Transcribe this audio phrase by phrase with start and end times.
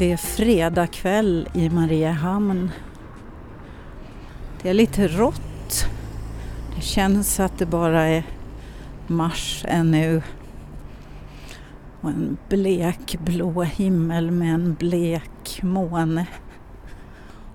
[0.00, 2.70] Det är fredag kväll i Mariehamn.
[4.62, 5.86] Det är lite rått.
[6.76, 8.24] Det känns att det bara är
[9.06, 10.22] mars ännu.
[12.00, 16.26] Och en blek blå himmel med en blek måne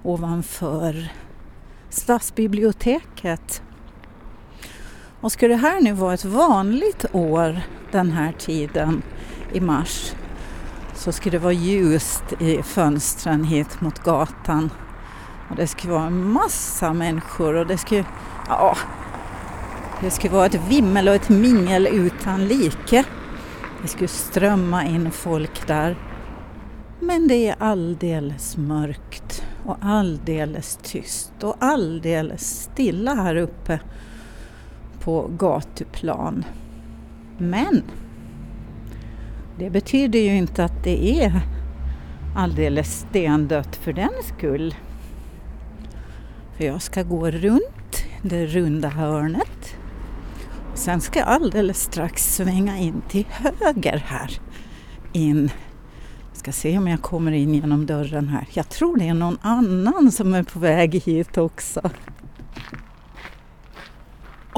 [0.04, 1.12] ovanför
[1.90, 3.62] stadsbiblioteket.
[5.22, 9.02] Och ska det här nu vara ett vanligt år den här tiden
[9.54, 10.14] i mars
[10.96, 14.70] så ska det vara ljust i fönstren hit mot gatan.
[15.50, 18.04] Och det ska vara en massa människor och det ska,
[18.48, 18.78] ja,
[20.02, 23.04] det ska vara ett vimmel och ett mingel utan like.
[23.82, 25.98] Det ska strömma in folk där.
[27.00, 33.80] Men det är alldeles mörkt och alldeles tyst och alldeles stilla här uppe
[35.00, 36.46] på gatuplan.
[37.38, 37.84] Men
[39.60, 41.42] det betyder ju inte att det är
[42.36, 44.76] alldeles stendött för den skull.
[46.58, 49.76] För jag ska gå runt det runda hörnet.
[50.74, 54.40] Sen ska jag alldeles strax svänga in till höger här.
[55.14, 55.50] In.
[56.30, 58.48] Jag ska se om jag kommer in genom dörren här.
[58.54, 61.82] Jag tror det är någon annan som är på väg hit också.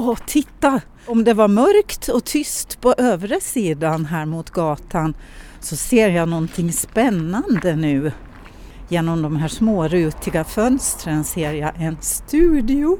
[0.00, 0.80] Åh, titta!
[1.06, 5.14] Om det var mörkt och tyst på övre sidan här mot gatan
[5.60, 8.12] så ser jag någonting spännande nu.
[8.88, 12.98] Genom de här små rutiga fönstren ser jag en studio.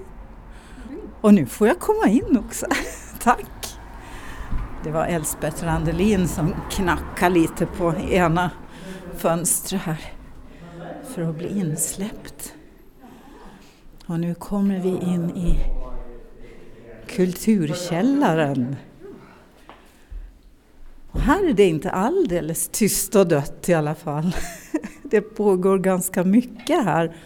[1.20, 2.66] Och nu får jag komma in också.
[3.22, 3.78] Tack!
[4.84, 8.50] Det var Elsbeth Randelin som knackade lite på ena
[9.16, 10.12] fönstret här
[11.14, 12.54] för att bli insläppt.
[14.06, 15.58] Och nu kommer vi in i
[17.08, 18.76] Kulturkällaren.
[21.10, 24.34] Och här är det inte alldeles tyst och dött i alla fall.
[25.02, 27.16] Det pågår ganska mycket här.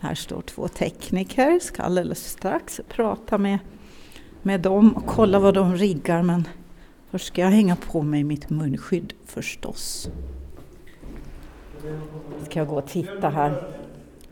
[0.00, 3.58] Här står två tekniker, ska alldeles strax prata med,
[4.42, 6.48] med dem och kolla vad de riggar men
[7.10, 10.10] först ska jag hänga på mig mitt munskydd förstås.
[12.44, 13.68] Ska jag gå och titta här.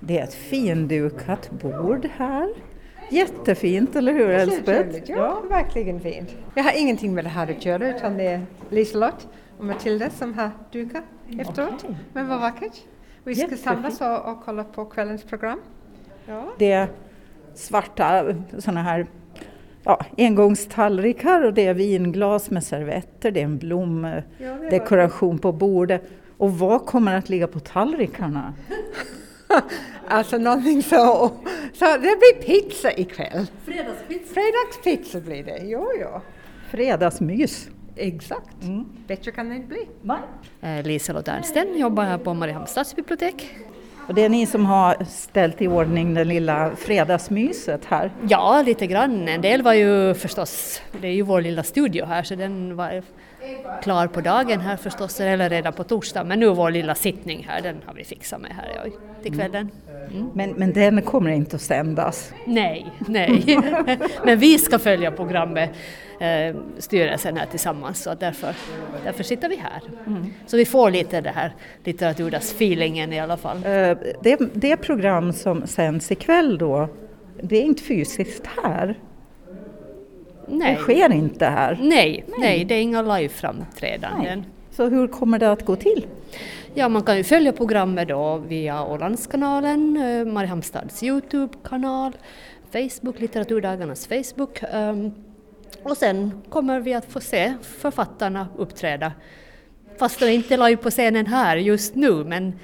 [0.00, 2.54] Det är ett findukat bord här.
[3.10, 5.10] Jättefint, eller hur Elsbeth?
[5.10, 6.34] Ja, ja, verkligen fint.
[6.54, 10.34] Jag har ingenting med det här att göra utan det är Liselott och Matilda som
[10.34, 11.04] har dukat
[11.40, 11.74] efteråt.
[11.74, 11.96] Okay.
[12.12, 12.72] Men vad vackert.
[13.24, 13.64] Vi ska Jättefint.
[13.64, 15.60] samlas och, och kolla på kvällens program.
[16.26, 16.44] Ja.
[16.58, 16.88] Det är
[17.54, 19.06] svarta sådana här
[19.84, 26.02] ja, engångstallrikar och det är vinglas med servetter, det är en blomdekoration ja, på bordet.
[26.36, 28.54] Och vad kommer att ligga på tallrikarna?
[30.08, 31.32] alltså någonting så.
[31.74, 33.46] Så det blir pizza ikväll.
[33.64, 34.34] Fredagspizza.
[34.34, 36.20] Fredagspizza blir det, jo jo.
[36.70, 37.68] Fredagsmys.
[37.96, 38.62] Exakt.
[38.62, 38.84] Mm.
[39.06, 39.88] Bättre kan det inte bli.
[40.02, 40.18] Nej.
[40.60, 43.56] Eh, Liselott Ernsten jobbar här på Mariehamns stadsbibliotek.
[44.08, 48.10] Och det är ni som har ställt i ordning det lilla fredagsmyset här?
[48.28, 49.28] Ja, lite grann.
[49.28, 53.02] En del var ju förstås, det är ju vår lilla studio här så den var
[53.82, 56.24] klar på dagen här förstås, eller redan på torsdag.
[56.24, 58.90] Men nu vår lilla sittning här, den har vi fixat med här ja,
[59.22, 59.70] till kvällen.
[60.10, 60.30] Mm.
[60.34, 62.32] Men, men den kommer inte att sändas?
[62.46, 63.58] Nej, nej.
[64.24, 65.70] men vi ska följa programmet,
[66.20, 68.54] eh, styrelsen här tillsammans, så därför,
[69.04, 69.82] därför sitter vi här.
[70.06, 70.26] Mm.
[70.46, 73.56] Så vi får lite det här litteraturdags-feelingen i alla fall.
[73.56, 76.88] Eh, det, det program som sänds ikväll då,
[77.42, 78.98] det är inte fysiskt här?
[80.46, 80.74] Nej.
[80.74, 81.78] Det sker inte här?
[81.80, 82.38] Nej, nej.
[82.40, 84.44] nej det är inga live-framträdanden.
[84.70, 86.06] Så hur kommer det att gå till?
[86.74, 92.12] Ja, man kan ju följa programmet då via Ålandskanalen, eh, Mariehamnstads Youtube-kanal,
[92.72, 94.62] Facebook, Litteraturdagarnas Facebook.
[94.74, 95.12] Um,
[95.82, 99.12] och sen kommer vi att få se författarna uppträda.
[99.98, 102.58] Fast de inte live på scenen här just nu, men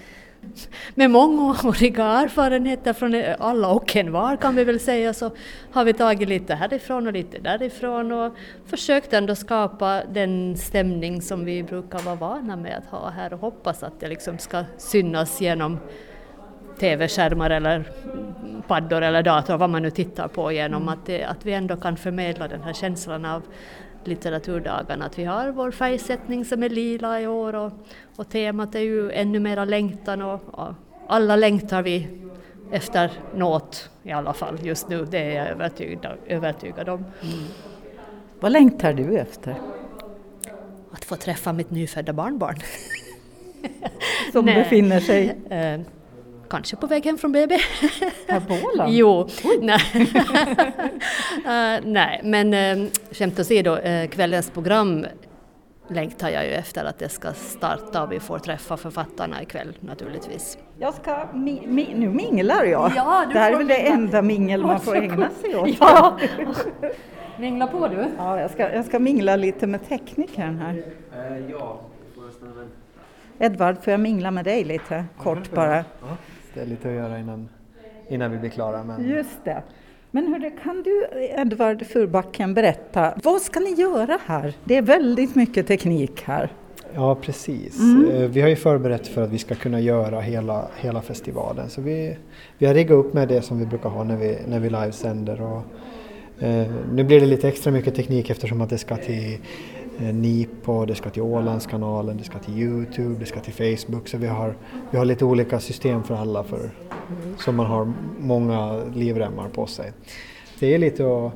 [0.95, 5.31] med mångåriga erfarenheter från alla och en var kan vi väl säga så
[5.73, 8.35] har vi tagit lite härifrån och lite därifrån och
[8.67, 13.41] försökt ändå skapa den stämning som vi brukar vara vana med att ha här och
[13.41, 15.79] hoppas att det liksom ska synas genom
[16.79, 17.85] TV-skärmar eller
[18.67, 20.95] paddor eller dator, vad man nu tittar på, genom mm.
[20.95, 23.43] att, det, att vi ändå kan förmedla den här känslan av
[24.05, 25.05] litteraturdagarna.
[25.05, 27.73] Att vi har vår färgsättning som är lila i år och,
[28.17, 30.75] och temat är ju ännu mera längtan och, och
[31.09, 32.09] alla längtar vi
[32.71, 36.99] efter något i alla fall just nu, det är jag övertygad, övertygad om.
[36.99, 37.45] Mm.
[38.41, 39.55] Vad längtar du efter?
[40.91, 42.57] Att få träffa mitt nyfödda barnbarn.
[44.33, 45.37] Som befinner sig?
[46.55, 47.59] Kanske på väg hem från BB.
[48.65, 48.93] Åland?
[48.95, 49.29] jo,
[49.61, 49.81] nej.
[51.37, 55.07] uh, nej, men uh, skämt åsido, uh, kvällens program
[55.89, 60.59] längtar jag ju efter att det ska starta och vi får träffa författarna ikväll naturligtvis.
[60.79, 62.93] Jag ska, mi, mi, nu minglar jag.
[62.97, 65.69] Ja, det här är väl det enda mingel man får ägna sig åt.
[65.81, 66.19] Ja.
[67.39, 68.07] Mingla på du.
[68.19, 70.85] Ja, jag, ska, jag ska mingla lite med teknikern här.
[71.51, 71.81] Ja.
[73.39, 75.85] Edvard, får jag mingla med dig lite kort bara?
[76.55, 77.49] Det är lite att göra innan,
[78.09, 78.85] innan vi blir klara.
[78.85, 79.09] Men...
[79.09, 79.63] Just det.
[80.11, 81.07] Men hörde, kan du
[81.37, 84.55] Edvard Furbacken berätta, vad ska ni göra här?
[84.65, 86.51] Det är väldigt mycket teknik här.
[86.95, 87.81] Ja, precis.
[87.81, 88.11] Mm.
[88.11, 91.71] Eh, Vi har ju förberett för att vi ska kunna göra hela, hela festivalen.
[91.71, 92.17] Så vi,
[92.59, 95.43] vi har riggat upp med det som vi brukar ha när vi, när vi livesänder.
[95.43, 95.63] Och,
[96.45, 99.39] eh, nu blir det lite extra mycket teknik eftersom att det ska till
[99.99, 104.09] Nipo, det ska till Ålandskanalen, det ska till Youtube, det ska till Facebook.
[104.09, 104.55] Så vi har,
[104.91, 106.71] vi har lite olika system för alla för,
[107.39, 109.93] så man har många livremmar på sig.
[110.59, 111.33] Det är lite att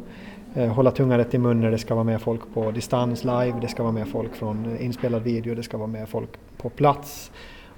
[0.55, 3.55] eh, hålla tungan rätt i mun när det ska vara med folk på distans live,
[3.61, 6.69] det ska vara med folk från eh, inspelad video, det ska vara med folk på
[6.69, 7.31] plats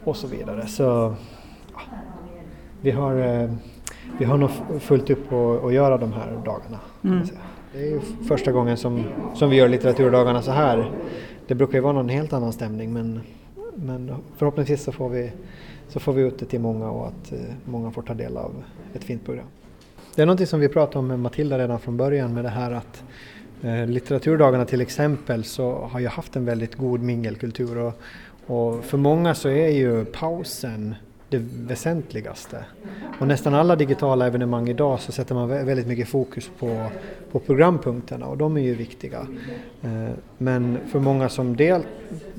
[0.04, 0.66] och så vidare.
[0.66, 1.14] Så
[1.72, 1.80] ja,
[2.80, 3.50] vi har, eh,
[4.18, 4.50] vi har nog
[4.80, 6.78] fullt upp att, göra de här dagarna.
[7.26, 7.40] säga.
[7.72, 10.90] Det är ju första gången som, som vi gör litteraturdagarna så här.
[11.46, 13.20] Det brukar ju vara någon helt annan stämning men,
[13.74, 15.32] men förhoppningsvis så får, vi,
[15.88, 18.52] så får vi ut det till många och att eh, många får ta del av
[18.94, 19.46] ett fint program.
[20.14, 22.70] Det är någonting som vi pratade om med Matilda redan från början med det här
[22.70, 23.04] att
[23.62, 27.92] eh, litteraturdagarna till exempel så har ju haft en väldigt god mingelkultur och,
[28.46, 30.94] och för många så är ju pausen
[31.30, 32.64] det väsentligaste.
[33.20, 36.90] Och nästan alla digitala evenemang idag så sätter man väldigt mycket fokus på,
[37.32, 39.26] på programpunkterna och de är ju viktiga.
[39.82, 41.82] Eh, men för många som del,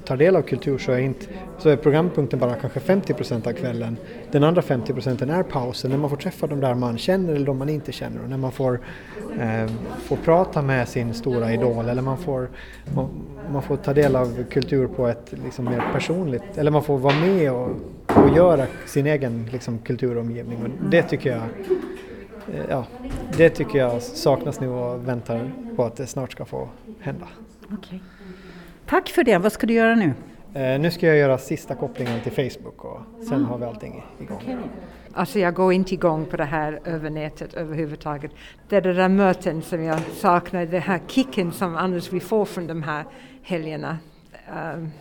[0.05, 1.25] tar del av kultur så är, inte,
[1.57, 3.97] så är programpunkten bara kanske 50 procent av kvällen.
[4.31, 7.45] Den andra 50 procenten är pausen när man får träffa de där man känner eller
[7.45, 8.79] de man inte känner och när man får,
[9.39, 9.71] eh,
[10.03, 12.49] får prata med sin stora idol eller man får,
[12.95, 13.09] man,
[13.51, 17.15] man får ta del av kultur på ett liksom mer personligt, eller man får vara
[17.15, 17.69] med och,
[18.16, 21.42] och göra sin egen liksom, kulturomgivning och det tycker jag
[22.56, 22.86] eh, Ja,
[23.38, 26.69] det tycker jag saknas nu och väntar på att det snart ska få
[27.00, 27.28] hända.
[28.86, 29.38] Tack för det.
[29.38, 30.13] Vad ska du göra nu?
[30.54, 33.00] Eh, nu ska jag göra sista kopplingen till Facebook och
[33.30, 34.58] sen har vi allting igång.
[35.13, 38.31] Alltså jag går inte igång på det här över nätet överhuvudtaget.
[38.69, 42.46] Det är de där möten som jag saknar, den här kicken som annars vi får
[42.46, 43.06] från de här
[43.42, 43.98] helgerna.
[44.54, 44.92] Ehm,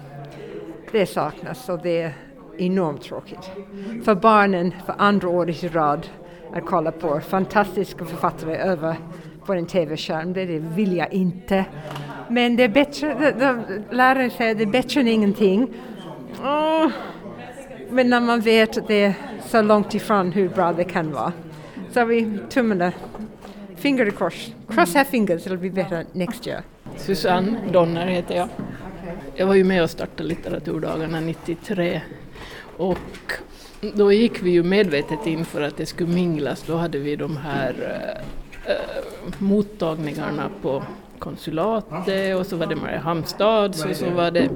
[0.92, 2.12] det saknas och det
[2.60, 3.50] enormt tråkigt.
[4.04, 6.08] För barnen, för andra året i rad,
[6.52, 8.96] att kolla på fantastiska författare över
[9.46, 11.64] på en tv-skärm, det, vill jag inte.
[12.28, 15.74] Men det är bättre, de, de, läraren säger det är bättre än ingenting.
[16.42, 16.88] Åh,
[17.90, 19.14] men när man vet att det är
[19.46, 21.32] så långt ifrån hur bra det kan vara.
[21.90, 22.92] Så vi tummarna,
[23.76, 24.50] finger i kors.
[24.68, 26.62] Cross our fingers, it'll be better next year.
[26.96, 28.48] Susanne Donner heter jag.
[29.34, 32.00] Jag var ju med och startade litteraturdagarna 93
[32.80, 33.32] och
[33.94, 36.62] då gick vi ju medvetet in för att det skulle minglas.
[36.66, 37.74] Då hade vi de här
[38.66, 38.74] äh,
[39.38, 40.82] mottagningarna på
[41.18, 44.50] konsulatet och så var det Mariehamnstads och så var det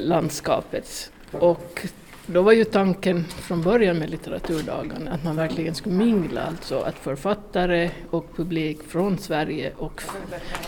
[0.00, 1.10] landskapets.
[1.30, 1.86] Och
[2.26, 6.94] då var ju tanken från början med litteraturdagarna att man verkligen skulle mingla, alltså att
[6.94, 10.02] författare och publik från Sverige och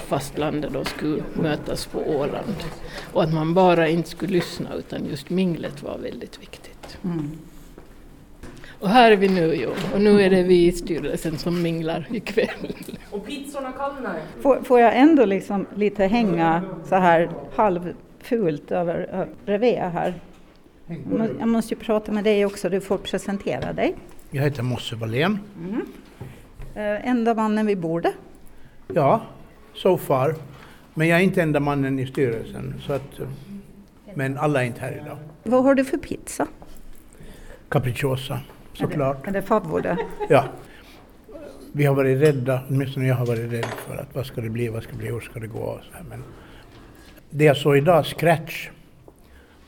[0.06, 2.64] fastlandet då skulle mötas på Åland.
[3.12, 6.98] Och att man bara inte skulle lyssna utan just minglet var väldigt viktigt.
[8.80, 12.06] Och här är vi nu ju, och nu är det vi i styrelsen som minglar
[12.10, 12.74] ikväll.
[14.42, 20.14] Får, får jag ändå liksom lite hänga så här halvfult över, över bredvid här?
[20.86, 23.94] Jag må- Jag måste ju prata med dig också, du får presentera dig.
[24.30, 25.38] Jag heter Mosse Wallén.
[26.74, 28.14] Eh, enda mannen vid bordet.
[28.94, 29.22] Ja,
[29.74, 30.34] so far.
[30.94, 32.74] Men jag är inte enda mannen i styrelsen.
[32.86, 33.28] Så att, eh,
[34.14, 35.16] men alla är inte här idag.
[35.42, 36.46] Vad har du för pizza?
[37.68, 38.40] Capricciosa,
[38.72, 39.26] såklart.
[39.26, 39.96] Är det favvore?
[40.28, 40.44] Ja.
[41.72, 44.68] Vi har varit rädda, åtminstone jag har varit rädd för att vad ska det bli,
[44.68, 46.04] vad ska det bli, hur ska det gå så här.
[46.10, 46.24] Men
[47.30, 48.68] det jag såg idag, Scratch,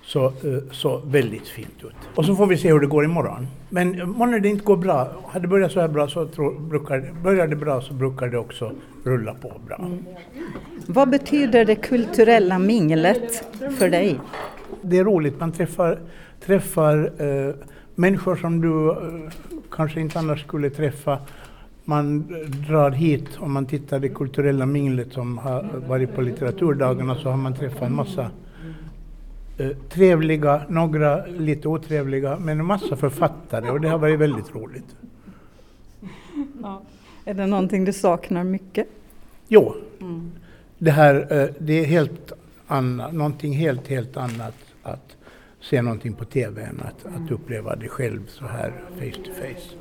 [0.06, 0.32] så, eh,
[0.70, 1.94] så väldigt fint ut.
[2.14, 3.46] Och så får vi se hur det går imorgon.
[3.70, 6.60] Men eh, månne det inte går bra, hade det börjat så här bra så tror,
[6.60, 8.72] brukar, börjar det bra så brukar det också
[9.04, 9.90] rulla på bra.
[10.86, 13.44] Vad betyder det kulturella minglet
[13.78, 14.20] för dig?
[14.82, 15.98] Det är roligt, man träffar,
[16.40, 17.54] träffar eh,
[17.94, 18.96] människor som du eh,
[19.70, 21.18] kanske inte annars skulle träffa.
[21.84, 27.14] Man eh, drar hit, om man tittar det kulturella minglet som har varit på litteraturdagarna
[27.14, 28.30] så har man träffat en massa
[29.88, 34.96] trevliga, några lite otrevliga, men en massa författare och det har varit väldigt roligt.
[37.24, 38.86] Är det någonting du saknar mycket?
[39.48, 39.74] Jo,
[40.78, 42.32] det här, eh, det är helt
[42.66, 45.15] anna, någonting helt, helt annat att
[45.70, 49.76] se någonting på TV än att, att uppleva det själv så här face to face.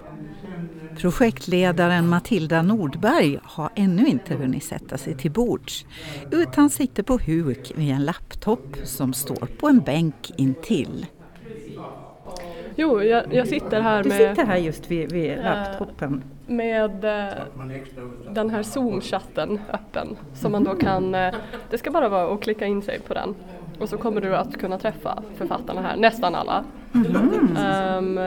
[1.01, 5.85] Projektledaren Matilda Nordberg har ännu inte hunnit sätta sig till bords
[6.31, 11.05] utan sitter på huk vid en laptop som står på en bänk intill.
[12.75, 14.17] Jo, jag, jag sitter här Du med...
[14.17, 16.23] sitter här just vid, vid laptopen.
[16.47, 17.33] med eh,
[18.31, 20.17] den här Zoom-chatten öppen.
[20.33, 21.33] Så man då kan, eh,
[21.69, 23.35] det ska bara vara att klicka in sig på den.
[23.79, 26.63] Och så kommer du att kunna träffa författarna här, nästan alla.
[27.57, 28.17] Ehm,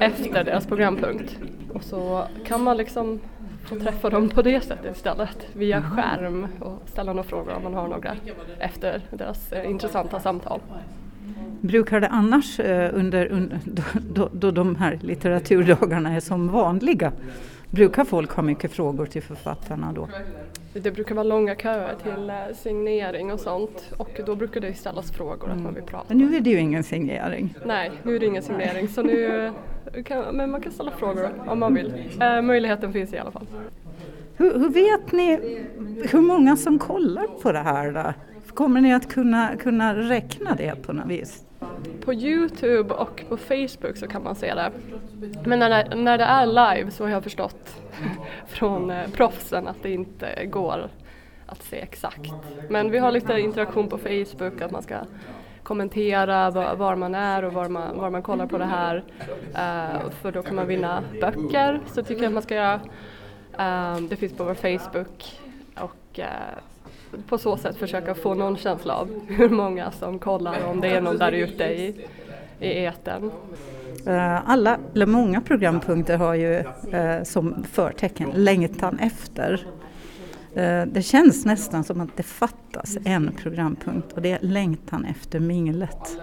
[0.00, 1.36] efter deras programpunkt.
[1.72, 3.20] Och så kan man liksom
[3.64, 5.46] få träffa dem på det sättet istället.
[5.52, 8.16] Via skärm och ställa några frågor om man har några
[8.58, 10.60] efter deras eh, intressanta samtal.
[11.60, 13.82] Brukar det annars eh, under, under då,
[14.14, 17.12] då, då de här litteraturdagarna är som vanliga,
[17.70, 20.08] brukar folk ha mycket frågor till författarna då?
[20.74, 25.12] Det brukar vara långa köer till eh, signering och sånt och då brukar det ställas
[25.12, 26.04] frågor att man vill prata.
[26.08, 27.54] Men nu är det ju ingen signering.
[27.64, 29.46] Nej, nu är det ingen signering så nu
[29.94, 31.94] eh, kan, men man kan ställa frågor om man vill.
[32.20, 33.46] Eh, möjligheten finns i alla fall.
[34.36, 35.38] Hur, hur vet ni
[36.10, 37.92] hur många som kollar på det här?
[37.92, 38.12] Då?
[38.54, 41.44] Kommer ni att kunna, kunna räkna det på något vis?
[42.04, 44.72] På Youtube och på Facebook så kan man se det.
[45.44, 47.82] Men när det, när det är live så har jag förstått
[48.46, 50.90] från eh, proffsen att det inte går
[51.46, 52.32] att se exakt.
[52.68, 54.96] Men vi har lite interaktion på Facebook att man ska
[55.62, 58.96] kommentera var, man är och var man, var man kollar på det här.
[59.48, 62.80] Uh, för då kan man vinna böcker så tycker jag att man ska göra.
[63.58, 65.40] Uh, det finns på vår Facebook
[65.80, 66.24] och uh,
[67.28, 71.00] på så sätt försöka få någon känsla av hur många som kollar om det är
[71.00, 72.06] någon där ute i,
[72.60, 73.30] i etern.
[74.06, 76.54] Eh, Alla, eller många programpunkter har ju
[76.92, 79.66] eh, som förtecken längtan efter.
[80.54, 85.40] Eh, Det känns nästan som att det fattas en programpunkt och det är längtan efter
[85.40, 86.18] minglet.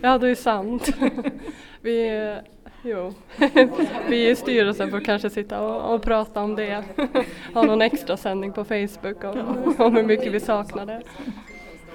[0.00, 0.88] Ja, det är sant.
[1.80, 2.36] Vi,
[2.82, 3.12] jo.
[4.08, 6.84] Vi i styrelsen får kanske sitta och, och prata om det.
[7.54, 11.02] Ha någon extra sändning på Facebook om, om hur mycket vi saknar det.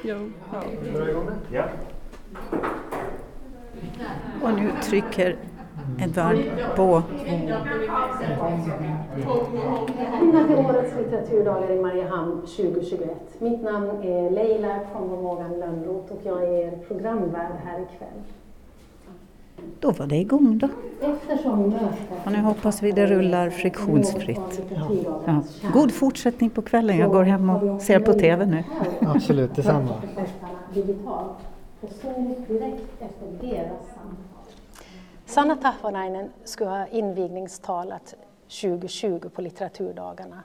[0.03, 0.31] Jo.
[1.51, 1.63] Ja.
[4.41, 5.35] Och nu trycker
[5.99, 6.37] Edvard
[6.75, 7.03] på
[9.97, 13.09] Välkomna till årets litteraturdagar i Mariehamn 2021.
[13.39, 18.21] Mitt namn är Leila von Morgan Lönnroth och jag är er programvärd här ikväll.
[19.79, 20.67] Då var det igång då.
[22.25, 24.61] Och nu hoppas vi det rullar friktionsfritt.
[25.25, 25.43] Ja.
[25.73, 26.97] God fortsättning på kvällen.
[26.97, 28.63] Jag går hem och ser på TV nu.
[29.01, 30.01] Absolut, detsamma.
[35.25, 38.15] Sanna Tahvanainen skulle ha invigningstalat
[38.61, 40.43] 2020 på litteraturdagarna.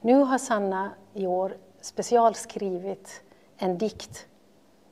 [0.00, 3.22] Nu har Sanna i år specialskrivit
[3.56, 4.26] en dikt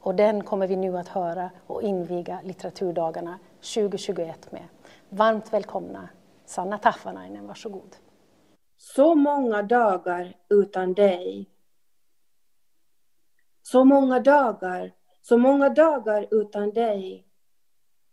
[0.00, 3.38] och den kommer vi nu att höra och inviga litteraturdagarna
[3.75, 4.64] 2021 med.
[5.09, 6.09] Varmt välkomna
[6.45, 7.97] Sanna Taffanainen, varsågod.
[8.76, 11.50] Så många dagar utan dig.
[13.62, 17.25] Så många dagar, så många dagar utan dig.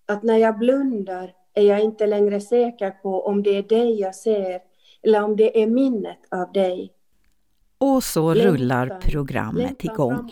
[0.05, 4.15] Att när jag blundar är jag inte längre säker på om det är dig jag
[4.15, 4.61] ser
[5.01, 6.94] eller om det är minnet av dig.
[7.77, 10.31] Och så rullar programmet igång.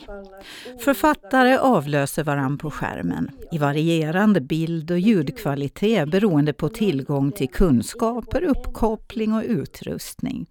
[0.80, 8.44] Författare avlöser varann på skärmen i varierande bild och ljudkvalitet beroende på tillgång till kunskaper,
[8.44, 10.46] uppkoppling och utrustning.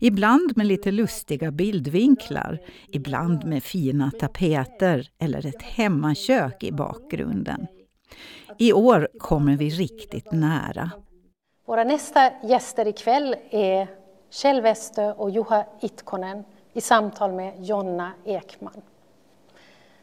[0.00, 2.58] Ibland med lite lustiga bildvinklar,
[2.92, 7.66] ibland med fina tapeter eller ett hemmakök i bakgrunden.
[8.58, 10.90] I år kommer vi riktigt nära.
[11.66, 13.97] Våra nästa gäster ikväll är
[14.30, 18.82] Kjell Westö och Juha Itkonen i samtal med Jonna Ekman.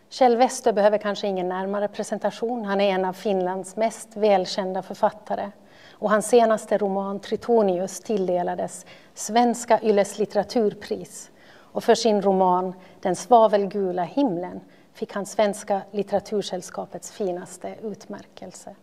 [0.10, 2.66] Kjell Westö behöver kanske ingen närmare presentation.
[2.66, 5.52] Han är en av Finlands mest välkända författare.
[5.92, 11.32] Och hans senaste roman Tritonius tilldelades Svenska Yles litteraturpris.
[11.48, 14.62] Och för sin roman Den svavelgula himlen
[14.94, 18.76] fick han Svenska litteratursällskapets finaste utmärkelse.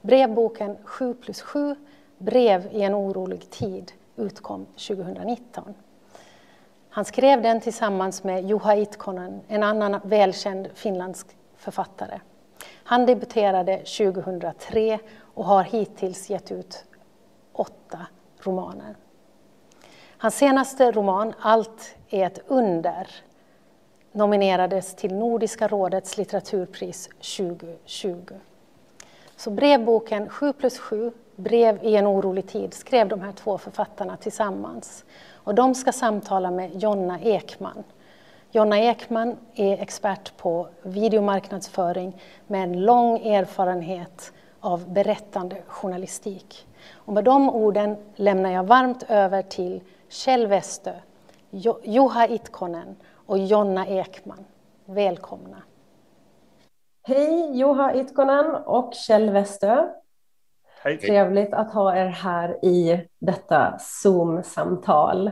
[0.00, 1.76] Brevboken 7 plus 7,
[2.18, 5.74] Brev i en orolig tid, utkom 2019.
[6.88, 11.26] Han skrev den tillsammans med Juha Itkonen, en annan välkänd finländsk
[11.56, 12.20] författare.
[12.84, 14.98] Han debuterade 2003
[15.34, 16.84] och har hittills gett ut
[17.52, 18.06] åtta
[18.40, 18.96] romaner.
[20.18, 23.08] Hans senaste roman, Allt är ett under,
[24.12, 28.34] nominerades till Nordiska rådets litteraturpris 2020.
[29.36, 34.16] Så brevboken 7 plus 7, Brev i en orolig tid, skrev de här två författarna
[34.16, 35.04] tillsammans.
[35.34, 37.84] Och de ska samtala med Jonna Ekman.
[38.50, 46.66] Jonna Ekman är expert på videomarknadsföring med en lång erfarenhet av berättande journalistik.
[46.94, 50.92] Och med de orden lämnar jag varmt över till Kjell Westö,
[51.82, 52.96] Juha Itkonen
[53.26, 54.44] och Jonna Ekman.
[54.84, 55.62] Välkomna!
[57.02, 59.88] Hej Juha Itkonen och Kjell Westö.
[60.84, 60.98] Hej.
[60.98, 65.30] Trevligt att ha er här i detta Zoom-samtal.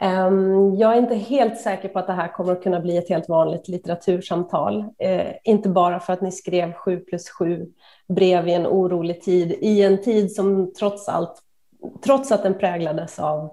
[0.00, 3.08] Ehm, jag är inte helt säker på att det här kommer att kunna bli ett
[3.08, 4.84] helt vanligt litteratursamtal.
[4.98, 7.66] Eh, inte bara för att ni skrev 7 plus 7
[8.08, 11.34] brev i en orolig tid, i en tid som trots allt,
[12.04, 13.50] trots att den präglades av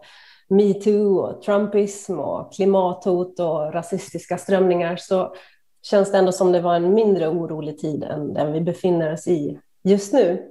[0.50, 5.34] metoo och trumpism och klimathot och rasistiska strömningar så
[5.82, 9.28] känns det ändå som det var en mindre orolig tid än den vi befinner oss
[9.28, 10.46] i just nu.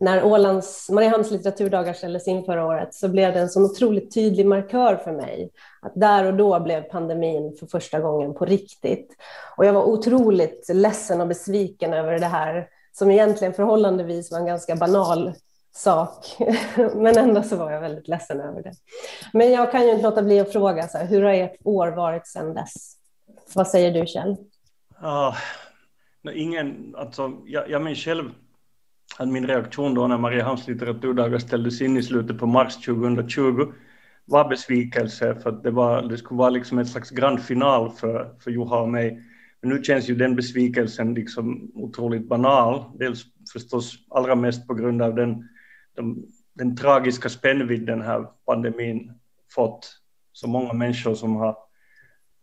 [0.00, 4.46] När Ålands, Mariehamns litteraturdagar ställdes in förra året så blev det en så otroligt tydlig
[4.46, 5.50] markör för mig.
[5.82, 9.16] Att där och då blev pandemin för första gången på riktigt.
[9.56, 14.46] Och jag var otroligt ledsen och besviken över det här som egentligen förhållandevis var en
[14.46, 15.32] ganska banal
[15.74, 16.36] sak.
[16.76, 18.72] Men ändå så var jag väldigt ledsen över det.
[19.32, 21.88] Men jag kan ju inte låta bli att fråga, så här, hur har ert år
[21.88, 22.96] varit sedan dess?
[23.54, 24.36] Vad säger du Kjell?
[25.02, 25.36] Uh,
[26.34, 28.30] ingen, alltså, jag, jag själv
[29.18, 33.72] att min reaktion då när Mariehamns litteraturdagar ställdes in i slutet på mars 2020
[34.24, 38.34] var besvikelse för att det, var, det skulle vara liksom ett slags grand final för,
[38.40, 39.22] för Juha och mig.
[39.60, 42.84] Men nu känns ju den besvikelsen liksom otroligt banal.
[42.98, 45.48] Dels förstås allra mest på grund av den,
[45.96, 46.16] den,
[46.54, 49.12] den tragiska spännvidd den här pandemin
[49.54, 50.00] fått.
[50.32, 51.56] Så många människor som har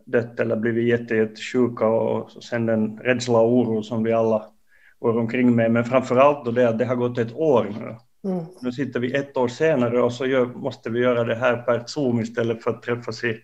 [0.06, 4.55] dött eller blivit jättesjuka och sen den rädsla och oro som vi alla
[5.00, 5.72] går omkring med.
[5.72, 7.96] Men framför allt då det att det har gått ett år nu.
[8.32, 8.46] Mm.
[8.62, 11.84] Nu sitter vi ett år senare och så gör, måste vi göra det här per
[11.86, 13.40] Zoom istället för att träffas i,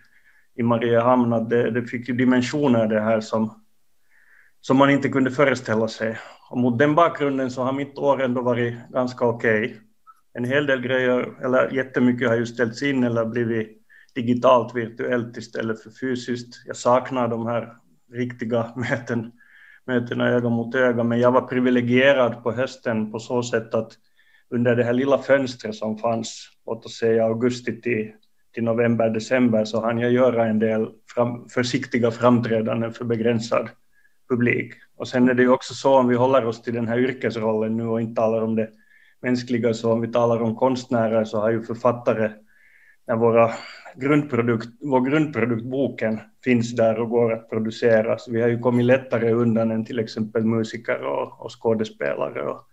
[0.56, 1.50] i Mariehamn.
[1.50, 3.62] Det, det fick ju dimensioner det här som,
[4.62, 6.18] som man inte kunde föreställa sig.
[6.50, 9.66] Och mot den bakgrunden så har mitt år ändå varit ganska okej.
[9.66, 9.78] Okay.
[10.34, 13.82] En hel del grejer, eller jättemycket har ju ställts in eller blivit
[14.16, 16.62] digitalt, virtuellt istället för fysiskt.
[16.66, 17.76] Jag saknar de här
[18.14, 19.32] riktiga möten,
[19.88, 23.92] mötena öga mot öga, men jag var privilegierad på hösten på så sätt att
[24.50, 28.12] under det här lilla fönstret som fanns, låt oss säga augusti till,
[28.54, 33.70] till november, december, så hann jag göra en del fram, försiktiga framträdanden för begränsad
[34.30, 34.74] publik.
[34.98, 37.78] Och sen är det ju också så om vi håller oss till den här yrkesrollen
[37.78, 38.70] nu och inte talar om det
[39.22, 42.32] mänskliga, så om vi talar om konstnärer så har ju författare
[43.08, 43.52] när våra
[43.96, 48.18] grundprodukt, vår grundprodukt, boken, finns där och går att producera.
[48.18, 52.68] Så vi har ju kommit lättare undan än till exempel musiker och, och skådespelare och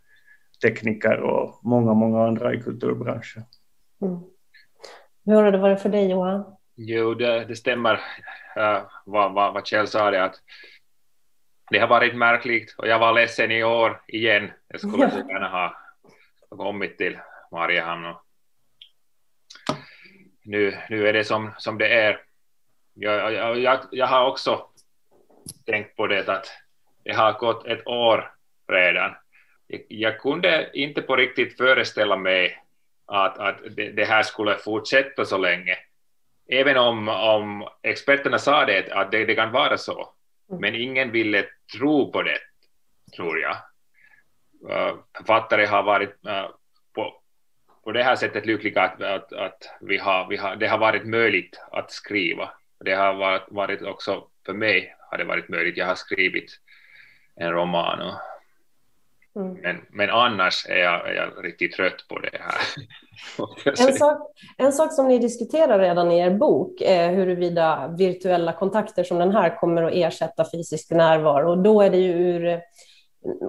[0.63, 3.43] tekniker och många, många andra i kulturbranschen.
[4.03, 4.19] Mm.
[5.25, 6.45] Hur har det varit för dig Johan?
[6.77, 10.35] Jo, det, det stämmer uh, vad, vad, vad Kjell sa, det, att
[11.71, 14.51] det har varit märkligt och jag var ledsen i år igen.
[14.69, 15.33] Jag skulle ja.
[15.33, 15.77] gärna ha
[16.49, 17.19] kommit till
[17.53, 18.23] Mariehamn och
[20.49, 22.21] nu, nu är det som, som det är.
[22.95, 24.67] Jag, jag, jag, jag har också
[25.67, 26.47] tänkt på det att
[27.05, 28.33] det har gått ett år
[28.69, 29.15] redan.
[29.89, 32.63] Jag, kunde inte på riktigt föreställa mig
[33.07, 35.77] att, att det, här skulle fortsätta så länge.
[36.49, 40.13] Även om, om experterna sa det, att det, det kan vara så.
[40.51, 40.61] Mm.
[40.61, 42.39] Men ingen ville tro på det,
[43.17, 43.57] tror jag.
[44.71, 46.51] Uh, författare har varit på,
[47.89, 51.07] på det här sättet lyckliga att, att, att vi har, vi har, det har varit
[51.07, 52.51] möjligt att skriva.
[52.85, 56.51] Det har varit, varit också, för mig har det varit möjligt, jag har skrivit
[57.37, 58.01] en roman.
[58.01, 58.15] Och,
[59.43, 59.59] mm.
[59.63, 62.61] men, men annars är jag, är jag riktigt trött på det här.
[63.89, 64.19] en, sak,
[64.59, 69.33] en sak som ni diskuterar redan i er bok är huruvida virtuella kontakter som den
[69.33, 71.51] här kommer att ersätta fysisk närvaro.
[71.51, 72.61] Och då är det ju ur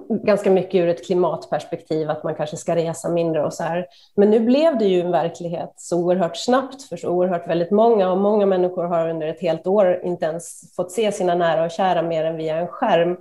[0.08, 3.86] ganska mycket ur ett klimatperspektiv, att man kanske ska resa mindre och så här.
[4.16, 8.10] Men nu blev det ju en verklighet så oerhört snabbt för så oerhört väldigt många
[8.10, 11.70] och många människor har under ett helt år inte ens fått se sina nära och
[11.70, 13.16] kära mer än via en skärm.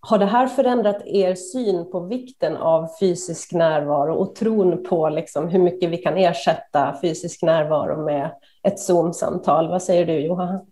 [0.00, 5.48] Har det här förändrat er syn på vikten av fysisk närvaro och tron på liksom
[5.48, 8.30] hur mycket vi kan ersätta fysisk närvaro med
[8.62, 9.68] ett Zoom-samtal?
[9.68, 10.66] Vad säger du Johan?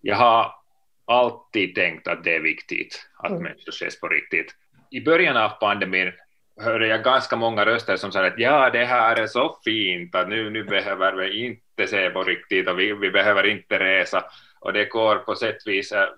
[0.00, 0.61] Jag har
[1.04, 3.42] alltid tänkt att det är viktigt att mm.
[3.42, 4.54] människor ses på riktigt.
[4.90, 6.12] I början av pandemin
[6.60, 10.28] hörde jag ganska många röster som sa att ja, det här är så fint att
[10.28, 14.24] nu, nu behöver vi inte se på riktigt och vi, vi behöver inte resa
[14.60, 16.08] och det går på sätt och vis eh,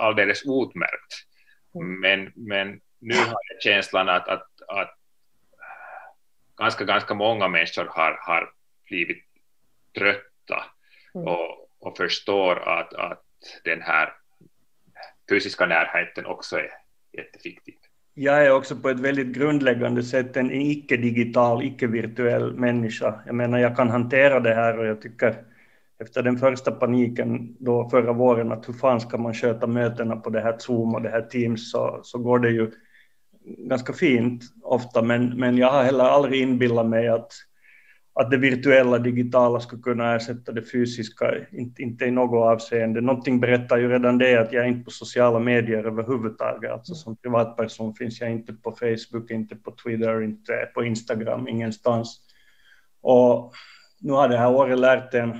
[0.00, 1.14] alldeles utmärkt.
[1.74, 2.00] Mm.
[2.00, 4.98] Men, men nu har jag känslan att, att, att
[6.56, 8.50] ganska, ganska många människor har, har
[8.88, 9.24] blivit
[9.98, 10.64] trötta
[11.14, 11.28] mm.
[11.28, 13.22] och, och förstår att, att
[13.64, 14.08] den här
[15.30, 16.70] fysiska närheten också är
[17.16, 17.78] jätteviktig.
[18.14, 23.20] Jag är också på ett väldigt grundläggande sätt en icke-digital, icke-virtuell människa.
[23.26, 25.44] Jag menar, jag kan hantera det här och jag tycker
[26.00, 30.30] efter den första paniken då förra våren att hur fan ska man sköta mötena på
[30.30, 32.70] det här Zoom och det här Teams så, så går det ju
[33.58, 37.32] ganska fint ofta men, men jag har heller aldrig inbillat mig att
[38.20, 43.00] att det virtuella digitala skulle kunna ersätta det fysiska, inte, inte i något avseende.
[43.00, 46.70] Någonting berättar ju redan det att jag är inte på sociala medier överhuvudtaget.
[46.70, 52.20] Alltså som privatperson finns jag inte på Facebook, inte på Twitter, inte på Instagram, ingenstans.
[53.00, 53.52] Och
[54.00, 55.38] nu har det här året lärt en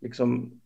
[0.00, 0.60] liksom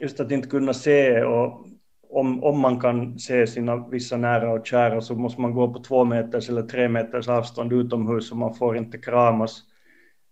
[0.00, 1.66] just att inte kunna se och
[2.12, 5.78] om, om man kan se sina vissa nära och kära så måste man gå på
[5.78, 9.62] två meters eller tre meters avstånd utomhus och man får inte kramas.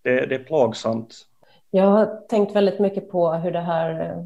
[0.03, 1.27] Det, det är plågsamt.
[1.71, 4.25] Jag har tänkt väldigt mycket på hur det här eh,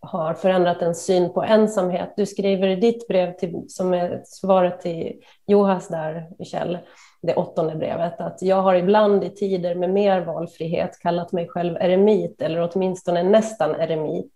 [0.00, 2.14] har förändrat en syn på ensamhet.
[2.16, 5.12] Du skriver i ditt brev, till, som är svaret till
[5.46, 6.78] Johas där, Michel,
[7.22, 11.76] det åttonde brevet, att jag har ibland i tider med mer valfrihet kallat mig själv
[11.76, 14.32] eremit, eller åtminstone nästan eremit.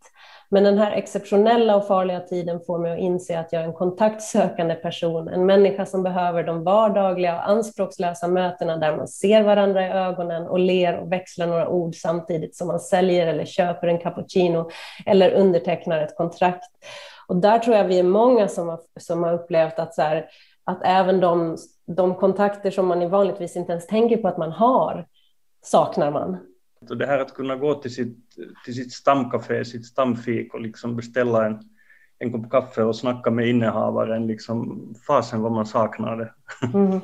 [0.48, 3.72] Men den här exceptionella och farliga tiden får mig att inse att jag är en
[3.72, 9.86] kontaktsökande person, en människa som behöver de vardagliga och anspråkslösa mötena där man ser varandra
[9.86, 13.98] i ögonen och ler och växlar några ord samtidigt som man säljer eller köper en
[13.98, 14.70] cappuccino
[15.06, 16.70] eller undertecknar ett kontrakt.
[17.28, 20.26] Och där tror jag vi är många som har, som har upplevt att, så här,
[20.64, 25.06] att även de, de kontakter som man vanligtvis inte ens tänker på att man har
[25.62, 26.36] saknar man.
[26.80, 28.18] Det här att kunna gå till sitt,
[28.64, 31.60] till sitt stamcafé, sitt stamfik och liksom beställa en,
[32.18, 36.32] en kopp kaffe och snacka med innehavaren, liksom fasen vad man saknar det.
[36.74, 37.00] Mm.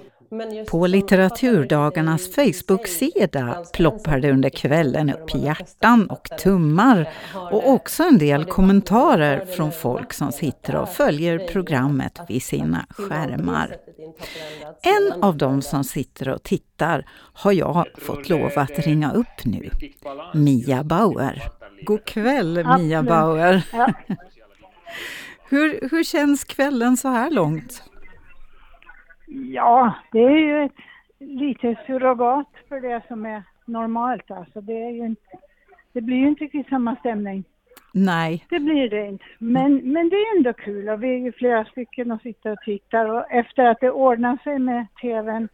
[0.70, 7.08] På litteraturdagarnas Facebook-sida ploppar det under kvällen upp hjärtan och tummar
[7.50, 13.76] och också en del kommentarer från folk som sitter och följer programmet vid sina skärmar.
[14.82, 19.70] En av dem som sitter och tittar har jag fått lov att ringa upp nu.
[20.34, 21.42] Mia Bauer.
[21.82, 23.62] God kväll Mia Bauer.
[25.48, 27.82] hur, hur känns kvällen så här långt?
[29.52, 30.76] Ja, det är ju ett
[31.18, 34.30] litet surrogat för det som är normalt.
[34.30, 35.38] Alltså det, är ju inte,
[35.92, 37.44] det blir ju inte riktigt samma stämning.
[37.92, 38.46] Nej.
[38.50, 39.24] Det blir det inte.
[39.38, 42.58] Men, men det är ändå kul och vi är ju flera stycken och sitter och
[42.64, 45.48] tittar och efter att det ordnar sig med tvn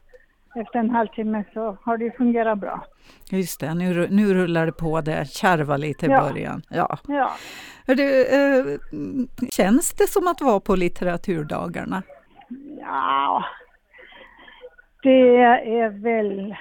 [0.57, 2.85] efter en halvtimme så har det fungerat bra.
[3.31, 6.21] Just det, nu, nu rullar det på, det kärvar lite i ja.
[6.21, 6.63] början.
[6.71, 6.99] Ja.
[7.07, 7.33] ja.
[7.87, 8.79] Du, eh,
[9.51, 12.03] känns det som att vara på litteraturdagarna?
[12.81, 13.45] Ja,
[15.03, 15.37] det
[15.81, 16.55] är väl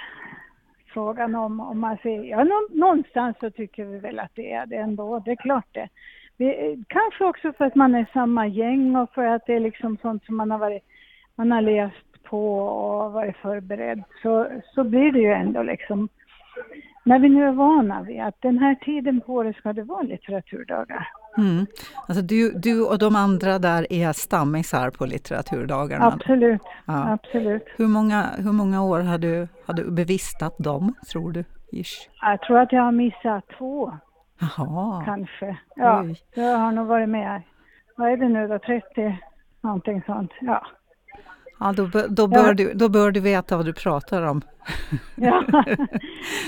[0.88, 4.76] frågan om, om man ser, ja någonstans så tycker vi väl att det är det
[4.76, 5.89] ändå, det är klart det.
[6.38, 9.97] Vi, kanske också för att man är samma gäng och för att det är liksom
[10.02, 10.84] sånt som man har varit,
[11.36, 16.10] man har läst på och varit förberedd så, så blir det ju ändå liksom,
[17.04, 20.02] när vi nu är vana vid att den här tiden på året ska det vara
[20.02, 21.08] litteraturdagar.
[21.38, 21.65] Mm.
[22.08, 26.06] Alltså du, du och de andra där är stammisar på litteraturdagarna?
[26.06, 27.12] Absolut, ja.
[27.13, 27.65] absolut.
[27.78, 31.43] Hur många, hur många år har du, har du bevistat dem, tror du?
[31.71, 32.10] Ish?
[32.21, 33.97] Jag tror att jag har missat två.
[34.39, 35.06] Jaha.
[35.06, 35.58] Kanske.
[35.76, 36.15] Ja, Oj.
[36.36, 37.41] jag har nog varit med,
[37.97, 39.19] vad är det nu då, 30,
[39.62, 40.32] någonting sånt.
[40.41, 40.67] Ja.
[41.60, 42.54] Ja, då, då, bör ja.
[42.54, 44.41] Du, då bör du veta vad du pratar om.
[45.15, 45.43] Ja,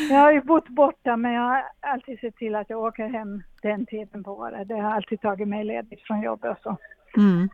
[0.09, 3.43] jag har ju bott borta men jag har alltid sett till att jag åker hem
[3.61, 4.67] den tiden på året.
[4.67, 6.77] Det har alltid tagit mig ledigt från jobbet och så.
[7.17, 7.49] Mm.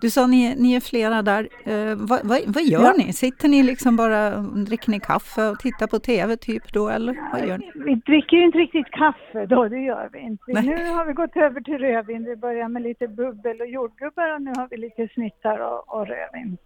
[0.00, 1.48] Du sa ni, ni är flera där.
[1.64, 2.94] Eh, vad, vad, vad, gör ja.
[2.96, 3.12] ni?
[3.12, 7.48] Sitter ni liksom bara, dricker ni kaffe och tittar på TV typ då eller vad
[7.48, 7.70] gör ni?
[7.74, 10.44] Vi dricker ju inte riktigt kaffe då, det gör vi inte.
[10.46, 10.66] Nej.
[10.66, 12.24] Nu har vi gått över till rödvin.
[12.24, 16.06] Vi börjar med lite bubbel och jordgubbar och nu har vi lite snittar och, och
[16.06, 16.58] rödvin.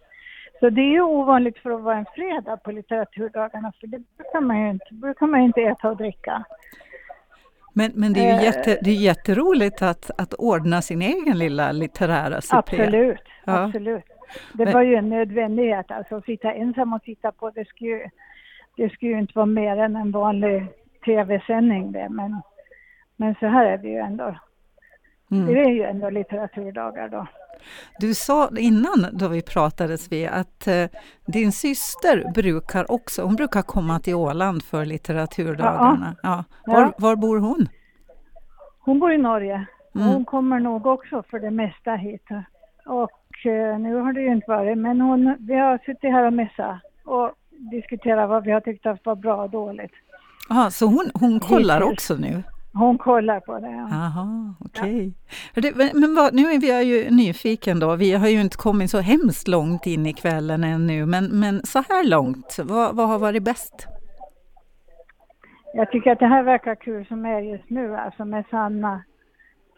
[0.59, 4.41] Så det är ju ovanligt för att vara en fredag på litteraturdagarna, för det brukar
[4.41, 6.45] man ju inte, brukar man inte äta och dricka.
[7.73, 11.71] Men, men det är ju jätte, det är jätteroligt att, att ordna sin egen lilla
[11.71, 12.57] litterära CP.
[12.57, 13.63] Absolut, ja.
[13.63, 14.03] absolut.
[14.53, 18.09] Det var ju en nödvändighet, alltså att sitta ensam och titta på det skulle ju,
[18.77, 20.67] det skulle ju inte vara mer än en vanlig
[21.05, 22.41] tv-sändning det, men,
[23.15, 24.35] men så här är det ju ändå.
[25.31, 25.45] Mm.
[25.45, 27.27] Det är ju ändå litteraturdagar då.
[27.99, 30.85] Du sa innan då vi pratades vid att eh,
[31.25, 36.15] din syster brukar också, hon brukar komma till Åland för litteraturdagarna.
[36.23, 36.43] Ja.
[36.65, 36.73] ja.
[36.73, 37.67] Var, var, bor hon?
[38.79, 39.65] Hon bor i Norge.
[39.95, 40.07] Mm.
[40.07, 42.27] Hon kommer nog också för det mesta hit.
[42.85, 46.33] Och eh, nu har det ju inte varit, men hon, vi har suttit här och
[46.33, 47.31] mässat och
[47.71, 49.91] diskuterat vad vi har tyckt var bra och dåligt.
[50.49, 52.43] Ja, så hon, hon kollar också nu?
[52.77, 53.71] Hon kollar på det.
[53.71, 53.87] Ja.
[53.91, 55.13] Jaha, okej.
[55.53, 55.71] Okay.
[55.73, 55.89] Ja.
[55.93, 57.95] Men vad, nu är vi ju nyfiken då.
[57.95, 61.79] Vi har ju inte kommit så hemskt långt in i kvällen ännu, men, men så
[61.79, 63.87] här långt, vad, vad har varit bäst?
[65.73, 69.03] Jag tycker att det här verkar kul som är just nu, alltså med Sanna,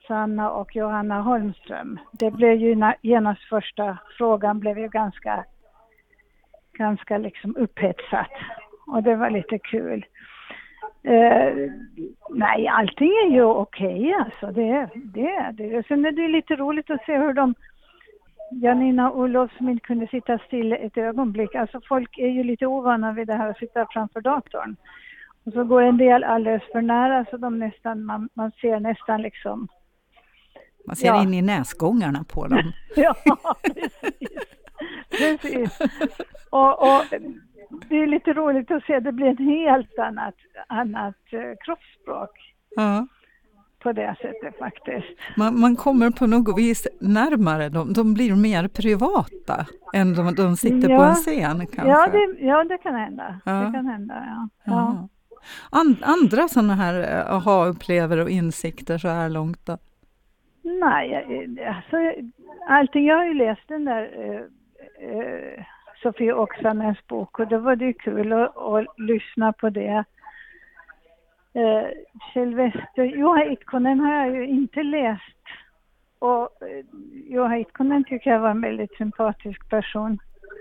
[0.08, 2.00] Sanna och Johanna Holmström.
[2.12, 5.46] Det blev ju genast första frågan blev ju ganska,
[6.78, 8.32] ganska liksom upphetsat
[8.88, 10.06] och det var lite kul.
[11.08, 11.72] Uh,
[12.30, 14.48] nej, allting är ju okej okay, alltså.
[14.48, 15.88] Det, det, det.
[15.88, 17.54] Sen är det lite roligt att se hur de
[18.52, 21.56] Janina och Olof som inte kunde sitta still ett ögonblick.
[21.56, 24.76] Alltså folk är ju lite ovana vid det här att sitta framför datorn.
[25.46, 29.22] Och så går en del alldeles för nära så de nästan, man, man ser nästan
[29.22, 29.68] liksom...
[30.88, 31.24] Man ser ja.
[31.24, 32.72] in i näsgångarna på dem.
[32.96, 33.16] ja,
[33.64, 34.40] precis.
[35.10, 35.80] precis.
[36.50, 37.04] Och, och
[37.90, 40.36] det är lite roligt att se, det blir ett helt annat,
[40.68, 42.54] annat uh, kroppsspråk.
[42.76, 43.08] Ja.
[43.80, 45.08] På det sättet faktiskt.
[45.38, 50.56] Man, man kommer på något vis närmare dem, de blir mer privata än de, de
[50.56, 50.98] sitter ja.
[50.98, 51.92] på en scen kanske.
[51.92, 53.40] Ja, det, ja, det kan hända.
[53.46, 53.52] Ja.
[53.52, 54.50] Det kan hända, ja.
[54.64, 55.08] ja.
[55.70, 59.78] And, andra sådana här eh, aha-upplever och insikter så här långt då?
[60.64, 61.26] Nej,
[61.68, 61.98] alltså
[62.70, 64.42] allting, jag har ju läst den där eh,
[65.10, 65.66] eh,
[66.02, 70.04] Sofie Oksanens bok och då var det ju kul att, att lyssna på det.
[71.54, 71.88] Eh,
[72.34, 75.44] Sylvester Juha Itkonen har jag ju inte läst
[76.20, 76.86] och eh,
[77.30, 80.20] Juha Itkonen tycker jag var en väldigt sympatisk person.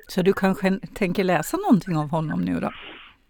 [0.09, 2.71] Så du kanske tänker läsa någonting av honom nu då?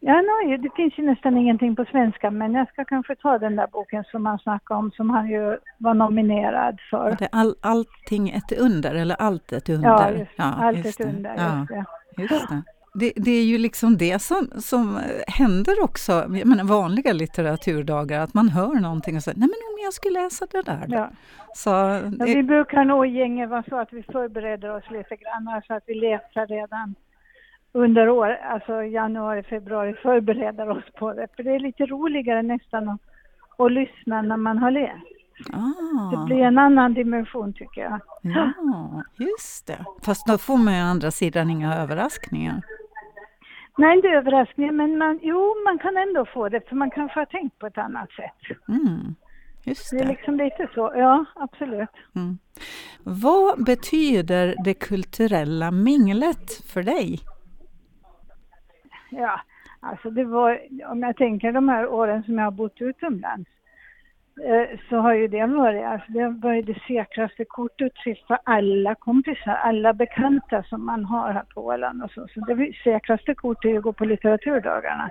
[0.09, 3.57] Ja, no, det finns ju nästan ingenting på svenska men jag ska kanske ta den
[3.57, 7.17] där boken som han snackade om som han ju var nominerad för.
[7.19, 9.89] Det all, allting ett under eller allt ett under?
[9.89, 11.35] Ja, just, ja, allt just ett under.
[11.37, 11.69] Ja, just
[12.17, 12.23] det.
[12.23, 12.63] Just det.
[12.95, 18.35] Det, det, är ju liksom det som, som händer också, jag menar vanliga litteraturdagar, att
[18.35, 21.11] man hör någonting och säger nej men om jag skulle läsa det där Ja.
[21.55, 22.13] Så det...
[22.19, 25.75] ja, vi brukar nog i gänget vara så att vi förbereder oss lite grann, så
[25.75, 26.95] att vi läser redan
[27.77, 31.29] under år, alltså januari, februari, förbereder oss på det.
[31.37, 33.01] För det är lite roligare nästan att,
[33.59, 35.07] att lyssna när man har läst.
[35.53, 36.11] Ah.
[36.11, 38.01] Det blir en annan dimension tycker jag.
[38.23, 38.53] Ja,
[39.17, 39.85] just det.
[40.03, 42.63] Fast då får man ju å andra sidan inga överraskningar.
[43.79, 47.27] Nej, inte överraskningar, men man, jo, man kan ändå få det för man kanske har
[47.27, 48.59] tänkt på ett annat sätt.
[48.69, 49.15] Mm.
[49.65, 49.97] Just det.
[49.97, 51.89] det är liksom lite så, ja absolut.
[52.15, 52.39] Mm.
[53.03, 57.21] Vad betyder det kulturella minglet för dig?
[59.11, 59.41] Ja,
[59.81, 63.51] alltså det var, om jag tänker de här åren som jag har bott utomlands,
[64.45, 67.93] eh, så har ju det varit, alltså det ju det säkraste kortet
[68.27, 72.27] för alla kompisar, alla bekanta som man har här på Åland och så.
[72.35, 75.11] Så det säkraste kortet är att gå på litteraturdagarna.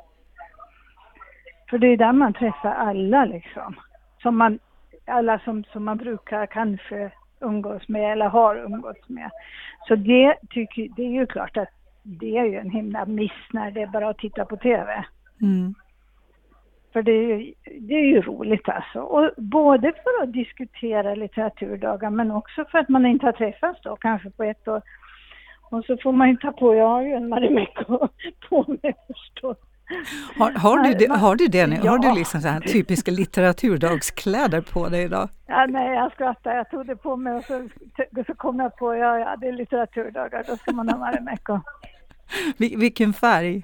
[1.69, 3.75] För det är där man träffar alla liksom.
[4.21, 4.60] Som man,
[5.05, 9.31] alla som, som man brukar kanske umgås med eller har umgåtts med.
[9.88, 11.69] Så det tycker, det är ju klart att
[12.05, 15.05] det är ju en himla miss när det är bara att titta på TV.
[15.41, 15.75] Mm.
[16.93, 18.99] För det är, ju, det är ju roligt alltså.
[18.99, 23.95] Och både för att diskutera litteraturdagar men också för att man inte har träffats då
[23.95, 24.81] kanske på ett år.
[25.71, 28.07] Och så får man ju ta på, jag har ju en Marimekko
[28.49, 29.57] på mig förstås.
[30.37, 31.75] Har, har, du det, har du det nu?
[31.83, 31.91] Ja.
[31.91, 35.29] Har du liksom så här typiska litteraturdagskläder på dig idag?
[35.47, 36.55] Ja, nej, jag skrattar.
[36.55, 37.67] Jag tog det på mig och så,
[38.27, 41.59] så kom jag på, ja, ja, det är litteraturdagar, då ska man ha Marimekko.
[42.57, 43.63] Vilken färg?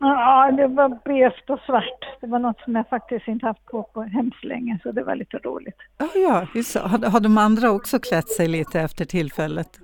[0.00, 2.20] Ja, det var beige och svart.
[2.20, 5.16] Det var något som jag faktiskt inte haft på på hemskt länge, så det var
[5.16, 5.76] lite roligt.
[5.98, 6.80] Ja, ja just så.
[6.80, 9.80] Har, har de andra också klätt sig lite efter tillfället?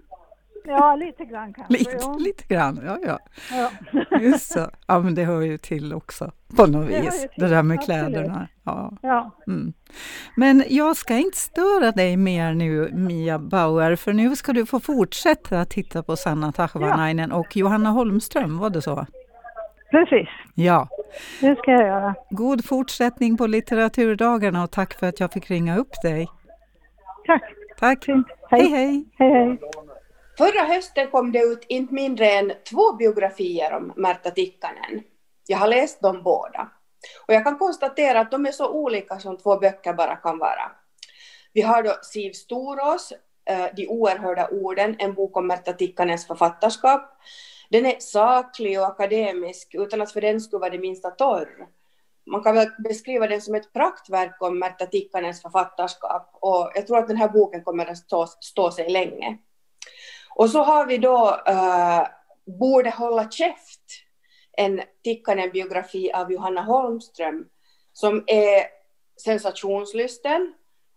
[0.66, 1.72] Ja, lite grann kanske.
[1.72, 2.16] Lite, ja.
[2.18, 3.18] lite grann, ja, ja.
[3.50, 3.70] ja.
[4.20, 4.70] Just så.
[4.87, 7.85] Ja, men det hör ju till också på något det vis, det där med Absolut.
[7.85, 8.48] kläderna.
[8.64, 8.92] Ja.
[9.02, 9.31] ja.
[9.46, 9.72] Mm.
[10.37, 14.81] Men jag ska inte störa dig mer nu, Mia Bauer, för nu ska du få
[14.81, 17.37] fortsätta titta på Sanna Tahvanainen ja.
[17.37, 19.07] och Johanna Holmström, var det så?
[19.90, 20.29] Precis.
[20.55, 20.88] Ja.
[21.40, 22.14] Det ska jag göra.
[22.31, 26.29] God fortsättning på litteraturdagarna och tack för att jag fick ringa upp dig.
[27.26, 27.42] Tack.
[27.79, 28.05] Tack.
[28.05, 28.26] Fint.
[28.50, 29.05] Hej, hej.
[29.18, 29.59] hej, hej.
[30.38, 35.03] Förra hösten kom det ut inte mindre än två biografier om Märta Tikkanen.
[35.46, 36.70] Jag har läst dem båda.
[37.27, 40.72] Och jag kan konstatera att de är så olika som två böcker bara kan vara.
[41.53, 43.12] Vi har då Siv Storås,
[43.44, 47.18] eh, De oerhörda orden, en bok om Märta Tikkanens författarskap.
[47.70, 51.68] Den är saklig och akademisk utan att för den skulle vara det minsta torr.
[52.27, 56.99] Man kan väl beskriva den som ett praktverk om Märta Tikkanens författarskap och jag tror
[56.99, 59.38] att den här boken kommer att stå, stå sig länge.
[60.37, 62.07] Och så har vi då uh,
[62.59, 63.81] Borde hålla käft,
[64.57, 67.44] en Tikkanen-biografi av Johanna Holmström,
[67.92, 68.62] som är
[69.25, 70.55] sensationslysten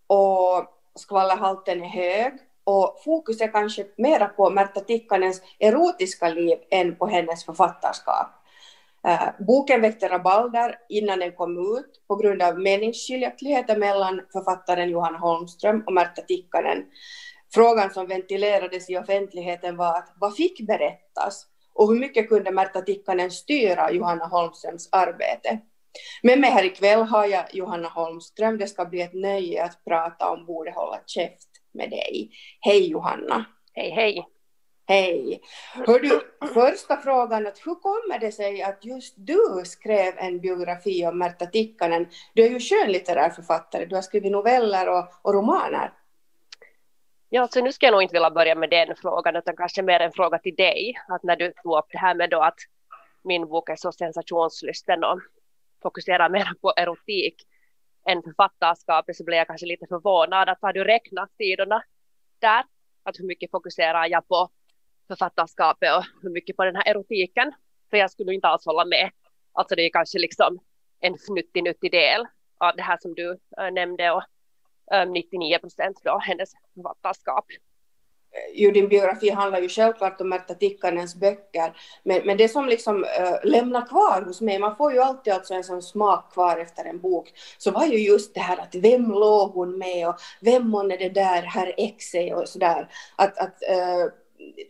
[0.07, 6.95] och skvallerhalten är hög och fokus är kanske mera på Märta Tikkanens erotiska liv än
[6.95, 8.27] på hennes författarskap.
[9.07, 15.17] Eh, boken väckte rabalder innan den kom ut på grund av meningsskiljaktigheter mellan författaren Johanna
[15.17, 16.85] Holmström och Märta Tikkanen.
[17.53, 22.81] Frågan som ventilerades i offentligheten var att vad fick berättas och hur mycket kunde Märta
[22.81, 25.59] Tikkanen styra Johanna Holmströms arbete?
[26.23, 28.57] Med mig här ikväll har jag Johanna Holmström.
[28.57, 32.31] Det ska bli ett nöje att prata om Borde hålla käft med dig.
[32.59, 33.45] Hej Johanna!
[33.73, 34.25] Hej hej!
[34.87, 35.41] Hej!
[35.73, 36.21] Hör du,
[36.53, 41.45] första frågan, att hur kommer det sig att just du skrev en biografi om Märta
[41.45, 42.07] Tikkanen?
[42.33, 45.93] Du är ju skönlitterär författare, du har skrivit noveller och, och romaner.
[47.31, 49.99] Ja, så nu ska jag nog inte vilja börja med den frågan, utan kanske mer
[49.99, 50.93] en fråga till dig.
[51.07, 52.57] Att när du tog upp det här med då att
[53.23, 55.19] min bok är så sensationslysten och
[55.81, 57.35] fokuserar mer på erotik
[58.07, 60.49] än författarskapet så blev jag kanske lite förvånad.
[60.49, 61.83] Att har du räknat sidorna
[62.39, 62.63] där?
[63.03, 64.49] Att hur mycket fokuserar jag på
[65.07, 67.53] författarskapet och hur mycket på den här erotiken?
[67.89, 69.11] För jag skulle inte alls hålla med.
[69.53, 70.59] Alltså det är kanske liksom
[70.99, 74.23] en fnuttig nuttig del av det här som du eh, nämnde och
[74.91, 77.45] Ehm, 99 procent då hennes författarskap.
[78.53, 83.03] Jo, din biografi handlar ju självklart om Märta Tikkanens böcker, men, men det som liksom
[83.03, 86.85] äh, lämnar kvar hos mig, man får ju alltid alltså en sån smak kvar efter
[86.85, 90.69] en bok, så var ju just det här att vem låg hon med och vem
[90.69, 92.89] månne det där herr X är och sådär.
[93.15, 94.13] Att, att äh,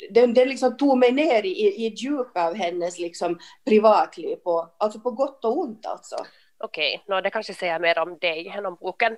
[0.10, 4.99] den, den liksom tog mig ner i, i djupet av hennes liksom privatliv, på, alltså
[4.99, 6.15] på gott och ont alltså.
[6.62, 9.17] Okej, okay, no, det kanske säger mer om dig än om boken.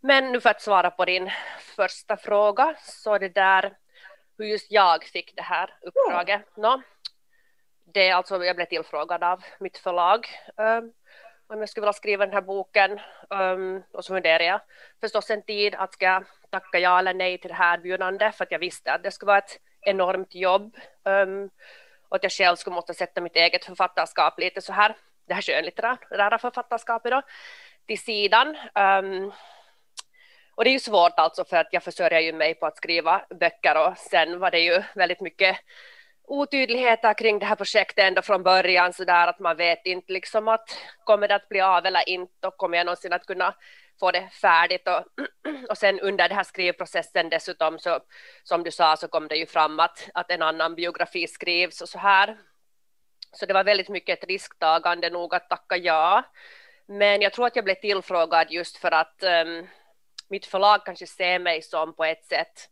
[0.00, 1.30] Men nu för att svara på din
[1.76, 3.76] första fråga, så det där
[4.38, 6.42] hur just jag fick det här uppdraget.
[6.54, 6.76] Ja.
[6.76, 6.82] No,
[7.94, 10.92] det är alltså, jag blev tillfrågad av mitt förlag um,
[11.46, 14.60] om jag skulle vilja skriva den här boken um, och så funderade jag
[15.00, 18.44] förstås en tid att ska jag tacka ja eller nej till det här erbjudandet för
[18.44, 21.50] att jag visste att det skulle vara ett enormt jobb um,
[22.08, 24.96] och att jag själv skulle måste sätta mitt eget författarskap lite så här
[25.28, 27.22] det här skönlitterära författarskapet då,
[27.86, 28.56] till sidan.
[28.74, 29.32] Um,
[30.54, 33.22] och det är ju svårt alltså för att jag försörjer ju mig på att skriva
[33.40, 35.56] böcker och sen var det ju väldigt mycket
[36.28, 40.48] otydligheter kring det här projektet ända från början så där att man vet inte liksom
[40.48, 43.54] att kommer det att bli av eller inte och kommer jag någonsin att kunna
[44.00, 45.04] få det färdigt och,
[45.70, 48.00] och sen under den här skrivprocessen dessutom så
[48.42, 51.88] som du sa så kom det ju fram att, att en annan biografi skrivs och
[51.88, 52.36] så här
[53.32, 56.22] så det var väldigt mycket ett risktagande nog att tacka ja.
[56.86, 59.66] Men jag tror att jag blev tillfrågad just för att um,
[60.28, 62.68] mitt förlag kanske ser mig som på ett sätt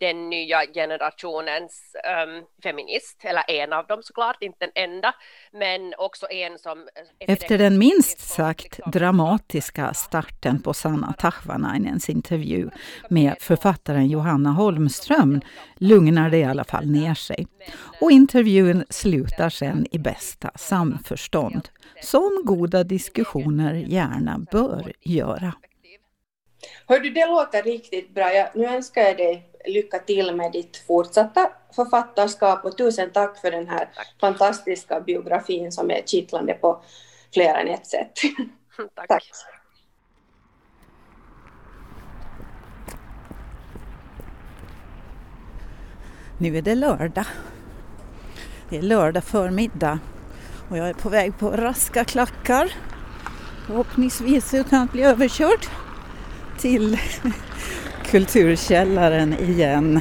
[0.00, 1.96] den nya generationens
[2.26, 5.14] um, feminist, eller en av dem såklart, inte den enda,
[5.52, 6.88] men också en som...
[7.18, 12.70] Efter den minst sagt dramatiska starten på Sanna Tahvanainens intervju
[13.10, 15.40] med författaren Johanna Holmström
[15.76, 17.46] lugnar det i alla fall ner sig.
[18.00, 21.68] Och intervjun slutar sen i bästa samförstånd,
[22.02, 25.52] som goda diskussioner gärna bör göra.
[26.86, 28.32] Hör du, det låter riktigt bra.
[28.32, 33.50] Jag, nu önskar jag dig lycka till med ditt fortsatta författarskap och tusen tack för
[33.50, 34.14] den här tack.
[34.20, 36.82] fantastiska biografin som är kittlande på
[37.34, 38.12] fler än ett sätt.
[38.94, 39.08] tack.
[39.08, 39.24] tack.
[46.40, 47.24] Nu är det lördag.
[48.70, 49.98] Det är lördag förmiddag
[50.70, 52.72] och jag är på väg på raska klackar.
[53.66, 55.66] Förhoppningsvis utan att bli överkörd
[56.58, 56.98] till
[58.10, 60.00] Kulturkällaren igen.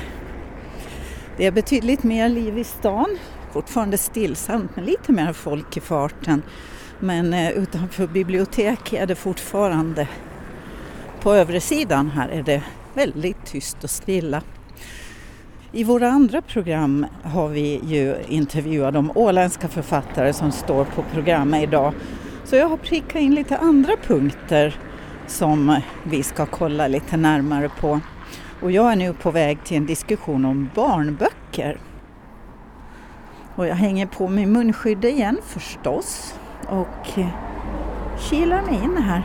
[1.38, 3.17] Det är betydligt mer liv i stan,
[3.54, 6.41] fortfarande stillsamt men lite mer folk i farten.
[7.00, 10.08] Men eh, utanför bibliotek är det fortfarande,
[11.22, 14.41] på övre sidan här är det väldigt tyst och stilla.
[15.72, 21.64] I våra andra program har vi ju intervjuat de åländska författare som står på programmet
[21.64, 21.93] idag.
[22.43, 24.80] Så jag har prickat in lite andra punkter
[25.28, 27.99] som vi ska kolla lite närmare på.
[28.61, 31.80] Och jag är nu på väg till en diskussion om barnböcker.
[33.55, 37.07] Och jag hänger på mig munskydd igen förstås och
[38.19, 39.23] kilar mig in här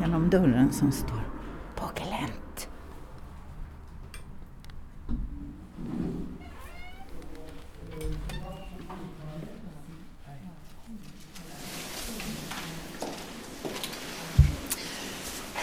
[0.00, 1.23] genom dörren som står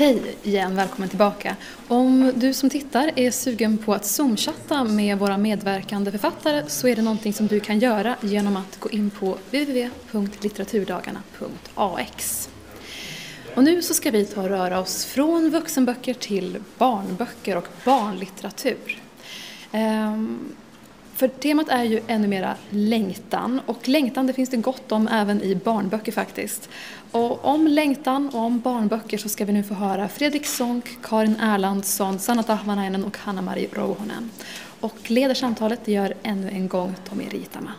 [0.01, 1.55] Hej igen, välkommen tillbaka.
[1.87, 6.95] Om du som tittar är sugen på att zoomchatta med våra medverkande författare så är
[6.95, 12.49] det någonting som du kan göra genom att gå in på www.litteraturdagarna.ax.
[13.55, 19.01] Och nu så ska vi ta och röra oss från vuxenböcker till barnböcker och barnlitteratur.
[19.71, 20.55] Ehm,
[21.21, 25.41] för temat är ju ännu mera längtan och längtan det finns det gott om även
[25.41, 26.69] i barnböcker faktiskt.
[27.11, 31.35] Och om längtan och om barnböcker så ska vi nu få höra Fredrik Sonck, Karin
[31.39, 34.31] Erlandsson, Sanna Tahvanainen och Hanna-Marie Rouhonen.
[34.79, 37.71] Och leder samtalet gör ännu en gång Tommy Ritama.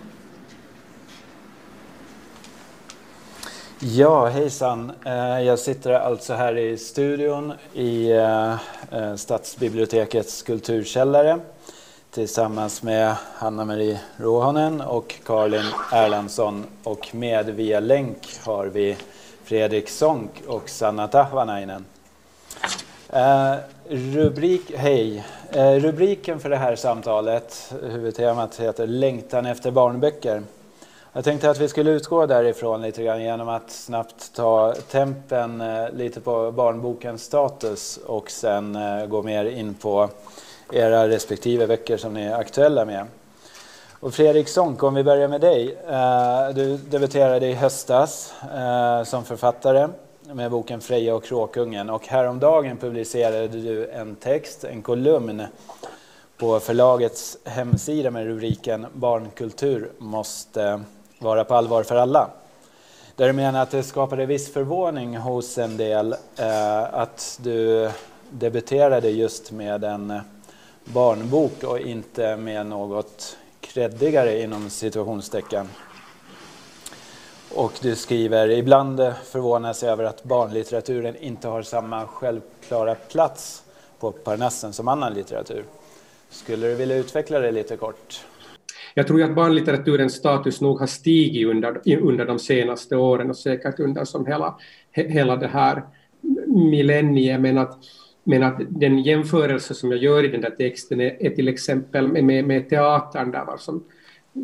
[3.79, 4.93] Ja, hejsan.
[5.07, 8.53] Eh, jag sitter alltså här i studion i eh,
[8.91, 11.41] eh, Stadsbibliotekets kulturkällare
[12.13, 18.97] tillsammans med Hanna-Marie Rohonen och Karin Erlandsson och med via länk har vi
[19.45, 21.85] Fredrik Sonck och Sanna Tahvanainen.
[23.09, 23.55] Eh,
[23.89, 25.25] rubrik, hej.
[25.51, 30.43] Eh, rubriken för det här samtalet, huvudtemat heter Längtan efter barnböcker.
[31.13, 35.91] Jag tänkte att vi skulle utgå därifrån lite grann genom att snabbt ta tempen eh,
[35.93, 40.11] lite på barnbokens status och sen eh, gå mer in på
[40.73, 43.07] era respektive veckor som ni är aktuella med.
[44.01, 45.77] Och Fredrik Sonck, om vi börjar med dig.
[45.89, 49.89] Eh, du debuterade i höstas eh, som författare
[50.33, 55.43] med boken Freja och kråkungen och häromdagen publicerade du en text, en kolumn
[56.37, 60.81] på förlagets hemsida med rubriken Barnkultur måste
[61.19, 62.31] vara på allvar för alla.
[63.17, 67.91] Där du menar att det skapade viss förvåning hos en del eh, att du
[68.31, 70.21] debuterade just med en
[70.85, 75.69] barnbok och inte med något kreddigare inom situationstecken.
[77.55, 83.63] Och du skriver, ibland förvånas jag över att barnlitteraturen inte har samma självklara plats
[84.01, 85.65] på Parnassen som annan litteratur.
[86.31, 88.25] Skulle du vilja utveckla det lite kort?
[88.95, 93.81] Jag tror att barnlitteraturens status nog har stigit under, under de senaste åren och säkert
[93.81, 94.55] under som hela,
[94.93, 95.83] hela det här
[96.47, 97.79] millenniet, men att,
[98.25, 102.09] men att den jämförelse som jag gör i den där texten är, är till exempel
[102.09, 103.85] med, med teatern där var som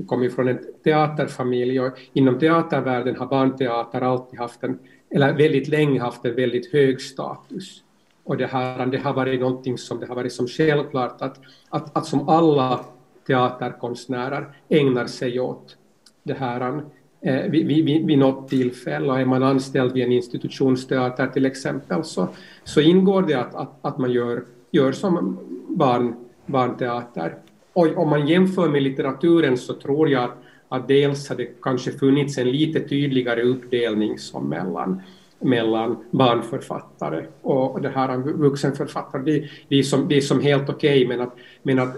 [0.07, 4.79] kommer från en teaterfamilj och inom teatervärlden har barnteater alltid haft en,
[5.11, 7.83] eller väldigt länge haft en väldigt hög status.
[8.25, 11.97] Och det, här, det har varit någonting som det har varit som självklart att, att,
[11.97, 12.85] att som alla
[13.27, 15.77] teaterkonstnärer ägnar sig åt
[16.23, 16.83] det här
[17.21, 19.13] eh, vid, vid, vid något tillfälle.
[19.13, 22.29] Och är man anställd vid en institutionsteater till exempel så,
[22.65, 25.39] så ingår det att, att, att man gör, gör som
[25.69, 26.15] barn,
[26.47, 27.35] barnteater.
[27.73, 30.37] Och om man jämför med litteraturen så tror jag att,
[30.69, 35.03] att dels har det kanske funnits en lite tydligare uppdelning som mellan
[35.41, 39.23] mellan barnförfattare och det här vuxenförfattare.
[39.23, 41.97] Det, det, är, som, det är som helt okej, okay, men, att, men att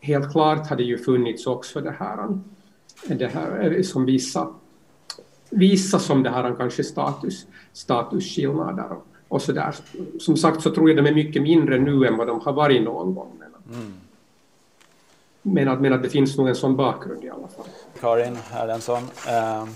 [0.00, 2.38] helt klart hade ju funnits också det här,
[3.06, 4.48] det här som vissa,
[5.50, 9.74] vissa som det här kanske status, statusskillnader och, och så där.
[10.20, 12.82] Som sagt så tror jag de är mycket mindre nu än vad de har varit
[12.82, 13.42] någon gång.
[13.72, 13.92] Mm.
[15.42, 17.66] Men, att, men att det finns nog en sån bakgrund i alla fall.
[18.00, 19.66] Karin Erlendsson, eh,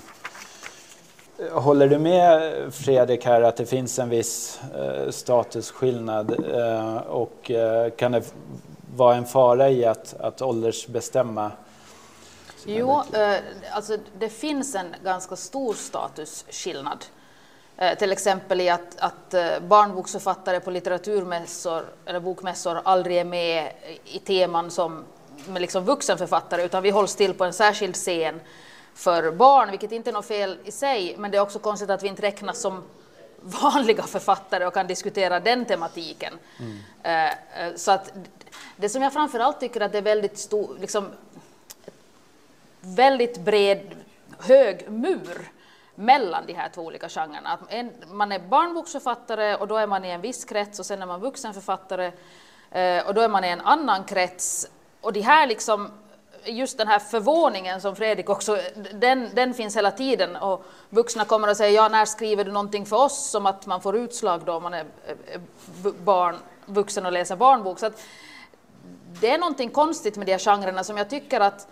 [1.53, 7.91] håller du med Fredrik här att det finns en viss eh, statusskillnad eh, och eh,
[7.91, 8.23] kan det
[8.97, 11.51] vara en fara i att, att åldersbestämma?
[12.67, 13.39] Jo, eh,
[13.73, 17.05] alltså det finns en ganska stor statusskillnad.
[17.77, 23.73] Eh, till exempel i att, att eh, barnboksförfattare på litteraturmässor eller bokmässor aldrig är med
[24.05, 25.05] i teman som
[25.49, 28.41] med liksom vuxenförfattare utan vi hålls till på en särskild scen
[28.95, 32.03] för barn, vilket inte är något fel i sig, men det är också konstigt att
[32.03, 32.83] vi inte räknas som
[33.41, 36.35] vanliga författare och kan diskutera den tematiken.
[36.59, 37.77] Mm.
[37.77, 38.13] Så att
[38.77, 41.11] det som jag framförallt tycker att det är väldigt stor, liksom,
[42.95, 43.95] väldigt bred,
[44.39, 45.51] hög mur
[45.95, 47.49] mellan de här två olika genrerna.
[47.49, 51.03] Att en, man är barnboksförfattare och då är man i en viss krets och sen
[51.03, 52.13] är man vuxenförfattare
[52.71, 54.69] eh, och då är man i en annan krets.
[55.01, 55.91] Och de här liksom,
[56.45, 58.59] just den här förvåningen som Fredrik också,
[58.95, 62.87] den, den finns hela tiden och vuxna kommer och säger ja, när skriver du någonting
[62.87, 63.31] för oss?
[63.31, 65.41] Som att man får utslag då om man är eh, eh,
[66.05, 67.79] barn, vuxen och läser barnbok.
[67.79, 68.03] Så att
[69.21, 71.69] det är någonting konstigt med de här genrerna som jag tycker att,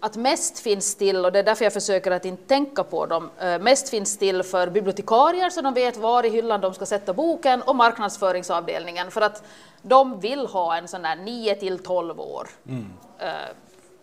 [0.00, 3.30] att mest finns till, och det är därför jag försöker att inte tänka på dem,
[3.40, 7.12] eh, mest finns till för bibliotekarier så de vet var i hyllan de ska sätta
[7.12, 9.42] boken och marknadsföringsavdelningen för att
[9.82, 12.48] de vill ha en sån där 9 till 12 år.
[12.68, 12.86] Mm.
[13.18, 13.26] Eh,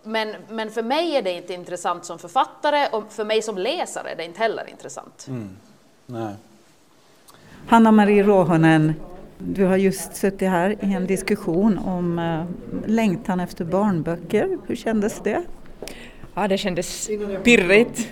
[0.04, 4.10] men, men för mig är det inte intressant som författare och för mig som läsare
[4.10, 5.26] är det inte heller intressant.
[5.28, 5.50] Mm.
[6.06, 6.34] Nej.
[7.68, 8.94] Hanna-Marie Råhonen,
[9.38, 12.46] du har just suttit här i en diskussion om äh,
[12.90, 14.58] längtan efter barnböcker.
[14.68, 15.44] Hur kändes det?
[16.36, 17.10] Ja, det kändes
[17.44, 18.08] pirrigt.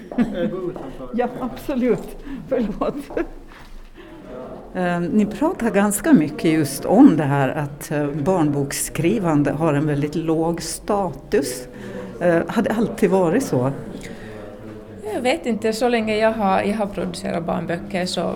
[1.14, 2.18] ja, absolut.
[2.50, 2.96] Förlåt.
[4.76, 10.16] Eh, ni pratar ganska mycket just om det här att eh, barnboksskrivande har en väldigt
[10.16, 11.68] låg status.
[12.20, 13.72] Eh, har det alltid varit så?
[15.14, 18.34] Jag vet inte, så länge jag har, jag har producerat barnböcker så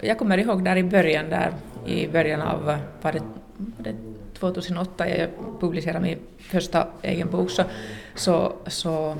[0.00, 1.52] jag kommer ihåg där i början, där
[1.86, 2.64] i början av
[3.02, 3.22] var det,
[3.56, 3.94] var det
[4.38, 5.28] 2008 jag
[5.60, 7.62] publicerade min första egen bok så,
[8.18, 9.16] så, så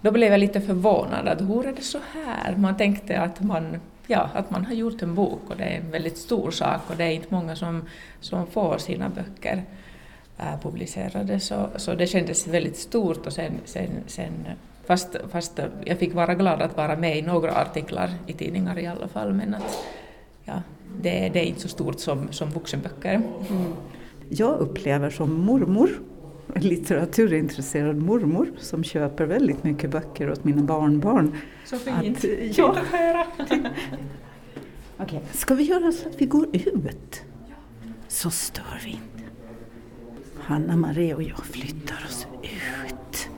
[0.00, 2.56] då blev jag lite förvånad att hur är det så här?
[2.56, 5.90] Man tänkte att man, ja, att man har gjort en bok och det är en
[5.90, 7.82] väldigt stor sak och det är inte många som,
[8.20, 9.62] som får sina böcker
[10.38, 14.32] äh, publicerade så, så det kändes väldigt stort och sen, sen, sen
[14.86, 18.86] fast, fast jag fick vara glad att vara med i några artiklar i tidningar i
[18.86, 19.84] alla fall men att
[20.44, 20.62] ja,
[21.00, 23.14] det, det är inte så stort som, som vuxenböcker.
[23.14, 23.72] Mm.
[24.28, 25.90] Jag upplever som mormor
[26.54, 31.36] litteraturintresserad mormor som köper väldigt mycket böcker åt mina barnbarn.
[31.64, 32.18] Så fint!
[32.18, 32.24] Att,
[32.58, 32.76] ja.
[34.98, 35.20] okay.
[35.32, 37.22] Ska vi göra så att vi går ut?
[38.08, 39.30] Så stör vi inte.
[40.40, 43.28] Hanna Maria och jag flyttar oss ut.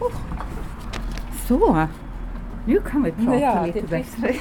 [0.00, 0.12] Oh.
[1.48, 1.86] Så,
[2.66, 4.34] nu kan vi prata ja, lite bättre.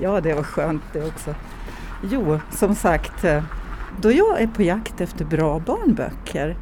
[0.00, 1.34] ja, det var skönt det också.
[2.10, 3.42] Jo, som sagt, eh,
[4.00, 6.56] då jag är på jakt efter bra barnböcker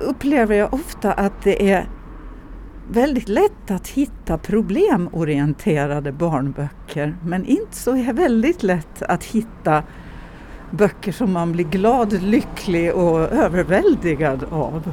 [0.00, 1.88] upplever jag ofta att det är
[2.90, 9.82] väldigt lätt att hitta problemorienterade barnböcker men inte så är väldigt lätt att hitta
[10.70, 14.92] böcker som man blir glad, lycklig och överväldigad av.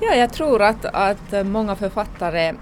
[0.00, 2.54] Ja, jag tror att, att många författare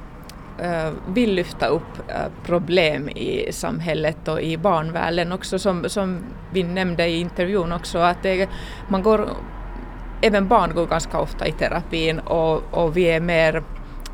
[0.59, 6.19] Eh, vill lyfta upp eh, problem i samhället och i barnvärlden också som, som
[6.53, 8.49] vi nämnde i intervjun också att det,
[8.89, 9.29] man går,
[10.23, 13.63] även barn går ganska ofta i terapin och, och vi är mer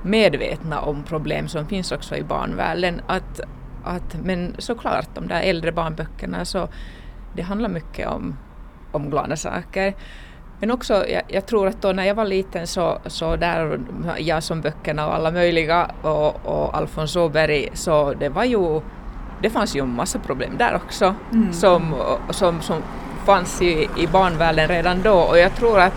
[0.03, 3.01] medvetna om problem som finns också i barnvärlden.
[3.07, 3.41] Att,
[3.85, 6.69] att, men såklart, de där äldre barnböckerna så
[7.37, 8.37] det handlar mycket om,
[8.93, 9.95] om glada saker.
[10.61, 13.81] Men också, jag, jag, tror att då när jag var liten så, så där,
[14.19, 18.81] jag som böckerna och alla möjliga och, och Alfons Åberg, så det var ju,
[19.43, 21.53] det fanns ju en massa problem där också mm.
[21.53, 21.95] som,
[22.31, 22.83] som, som
[23.27, 25.95] fanns i, i barnvärlden redan då och jag tror att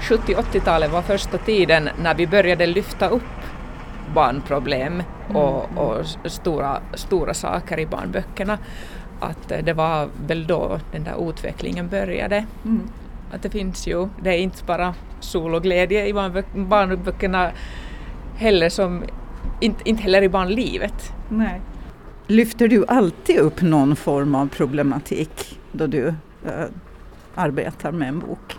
[0.00, 3.22] 70-80-talet var första tiden när vi började lyfta upp
[4.14, 5.02] barnproblem
[5.34, 5.78] och, mm.
[5.78, 8.58] och stora, stora saker i barnböckerna.
[9.20, 12.46] Att det var väl då den där utvecklingen började.
[12.64, 12.88] Mm.
[13.32, 16.12] Att det finns ju, det är inte bara sol och glädje i
[16.54, 17.50] barnböckerna
[18.36, 19.04] heller som,
[19.60, 21.12] inte, inte heller i barnlivet.
[21.28, 21.60] Nej.
[22.26, 26.64] Lyfter du alltid upp någon form av problematik då du äh,
[27.34, 28.56] arbetar med en bok?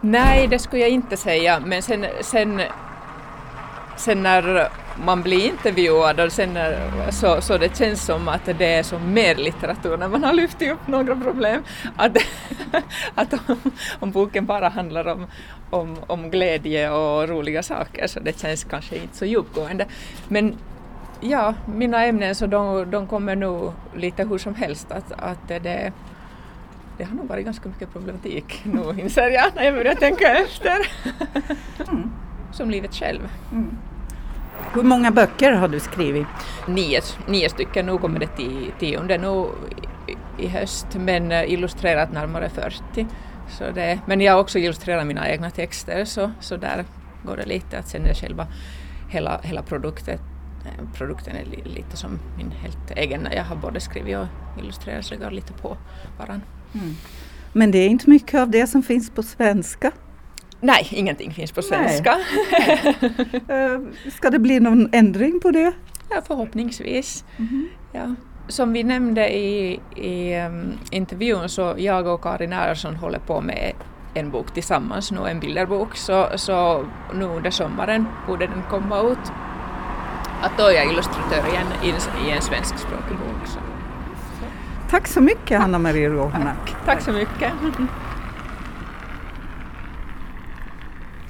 [0.00, 2.60] Nej, det skulle jag inte säga, men sen, sen,
[3.96, 4.68] sen när
[5.04, 6.58] man blir intervjuad och sen
[7.10, 10.62] så, så det känns som att det är som mer litteratur när man har lyft
[10.62, 11.62] upp några problem.
[11.96, 12.16] Att,
[13.14, 13.56] att om,
[14.00, 15.26] om, boken bara handlar om,
[15.70, 19.86] om, om glädje och roliga saker så det känns kanske inte så djupgående.
[20.28, 20.56] Men
[21.20, 25.92] ja, mina ämnen så de, de kommer nog lite hur som helst att, att det,
[26.98, 30.88] det har nog varit ganska mycket problematik nu inser jag när jag börjar tänka efter.
[31.88, 32.10] Mm.
[32.56, 33.20] Som livet själv.
[33.52, 33.76] Mm.
[34.74, 36.26] Hur många böcker har du skrivit?
[36.68, 39.46] Nio, nio stycken, nu kommer det till tionde nu
[40.38, 43.06] i höst, men eh, illustrerat närmare 40.
[43.48, 46.84] Så det, men jag har också illustrerat mina egna texter så, så där
[47.24, 48.46] går det lite att sen är själva
[49.10, 50.18] hela, hela produkten,
[50.64, 53.28] eh, produkten är lite som min helt egen.
[53.32, 54.26] Jag har både skrivit och
[54.58, 55.76] illustrerat så det går lite på
[56.18, 56.46] varandra.
[56.74, 56.94] Mm.
[57.52, 59.92] Men det är inte mycket av det som finns på svenska?
[60.66, 62.18] Nej, ingenting finns på svenska.
[63.48, 63.80] Eh,
[64.12, 65.72] ska det bli någon ändring på det?
[66.10, 67.24] Ja, förhoppningsvis.
[67.36, 67.68] Mm.
[67.92, 68.14] Ja.
[68.48, 73.72] Som vi nämnde i, i um, intervjun så jag och Karin Ersson håller på med
[74.14, 79.32] en bok tillsammans nu, en bilderbok, så, så nu under sommaren borde den komma ut.
[80.42, 81.88] Att då är jag illustratör igen i,
[82.28, 83.46] i en svenskspråkig bok.
[83.46, 83.58] Så.
[84.90, 86.56] Tack så mycket Hanna Maria Råhnak.
[86.66, 86.84] Tack.
[86.86, 87.52] Tack så mycket.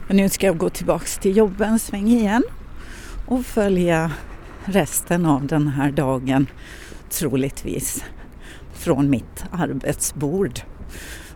[0.08, 2.42] Och nu ska jag gå tillbaks till jobbet en sväng igen
[3.26, 4.12] och följa
[4.64, 6.46] resten av den här dagen
[7.10, 8.04] troligtvis
[8.72, 10.60] från mitt arbetsbord.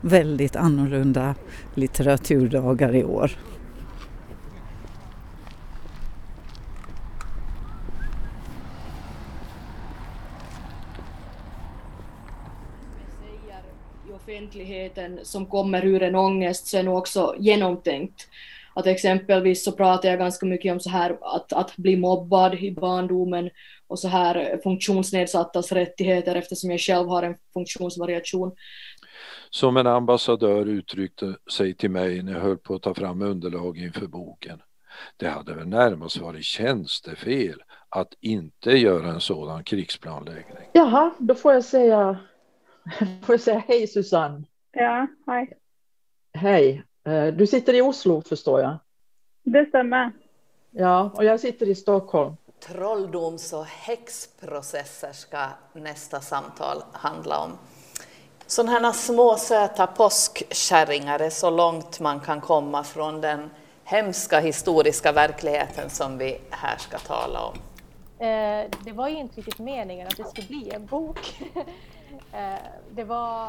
[0.01, 1.35] Väldigt annorlunda
[1.75, 3.31] litteraturdagar i år.
[14.14, 18.29] offentligheten som kommer ur en ångest så är nog också genomtänkt
[18.81, 22.72] att exempelvis så pratar jag ganska mycket om så här att, att bli mobbad i
[22.72, 23.51] barndomen
[23.87, 28.53] och så här funktionsnedsattas rättigheter eftersom jag själv har en funktionsvariation.
[29.51, 33.78] Som en ambassadör uttryckte sig till mig när jag höll på att ta fram underlag
[33.78, 34.62] inför boken.
[35.16, 40.68] Det hade väl närmast varit tjänstefel att inte göra en sådan krigsplanläggning.
[40.72, 42.18] Jaha, då får jag säga,
[43.22, 44.45] får jag säga hej Susanne.
[44.72, 45.53] Ja, hej.
[46.35, 46.85] Hej.
[47.05, 48.77] Eh, du sitter i Oslo förstår jag.
[49.43, 50.13] Det stämmer.
[50.71, 52.37] Ja, och jag sitter i Stockholm.
[52.61, 57.51] Trolldoms och häxprocesser ska nästa samtal handla om.
[58.47, 63.51] Sådana här små söta påskkärringar är så långt man kan komma från den
[63.85, 67.55] hemska historiska verkligheten som vi här ska tala om.
[68.19, 71.43] Eh, det var ju inte riktigt meningen att det skulle bli en bok.
[72.33, 72.55] eh,
[72.91, 73.49] det var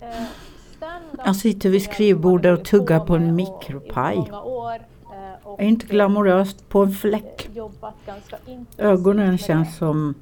[0.00, 0.24] eh,
[1.24, 4.30] jag sitter vid skrivbordet och tuggar på en mikropaj.
[5.58, 7.50] Är inte glamoröst på en fläck.
[8.78, 10.14] Ögonen känns som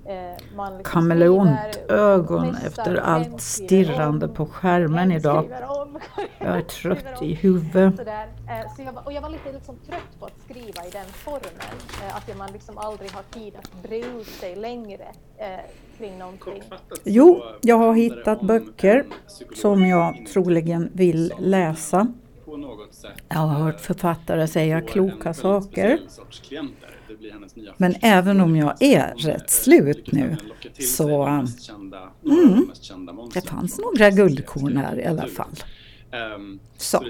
[0.84, 5.48] kameleontögon efter allt stirrande på skärmen idag.
[6.38, 7.94] Jag är trött i huvudet.
[9.04, 11.76] Och jag var lite liksom trött på att skriva i den formen.
[12.02, 15.06] Eh, att man liksom aldrig har tid att bre ut sig längre
[15.38, 15.46] eh,
[15.98, 16.62] kring någonting.
[17.04, 19.06] Jo, jag har hittat böcker
[19.54, 22.12] som jag troligen vill läsa.
[23.28, 26.00] Jag har hört författare säga kloka saker.
[27.76, 30.36] Men även om jag är rätt slut nu
[30.80, 32.70] så mm,
[33.34, 35.56] det fanns några guldkorn här i alla fall.
[36.76, 37.04] Så,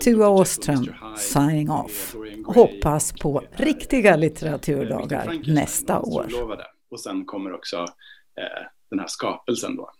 [0.00, 0.86] Tua Åström
[1.16, 2.16] signing off.
[2.46, 6.26] Hoppas på riktiga litteraturdagar nästa år.
[6.90, 7.86] Och sen kommer också eh,
[8.90, 9.90] den här skapelsen då.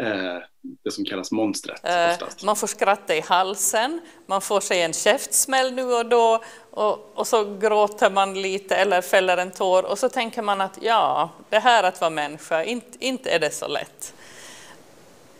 [0.00, 0.38] Eh,
[0.84, 1.80] det som kallas monstret.
[1.84, 7.12] Eh, man får skratta i halsen, man får sig en käftsmäll nu och då och,
[7.14, 11.30] och, så gråter man lite eller fäller en tår och så tänker man att ja,
[11.50, 14.14] det här att vara människa, inte, inte är det så lätt.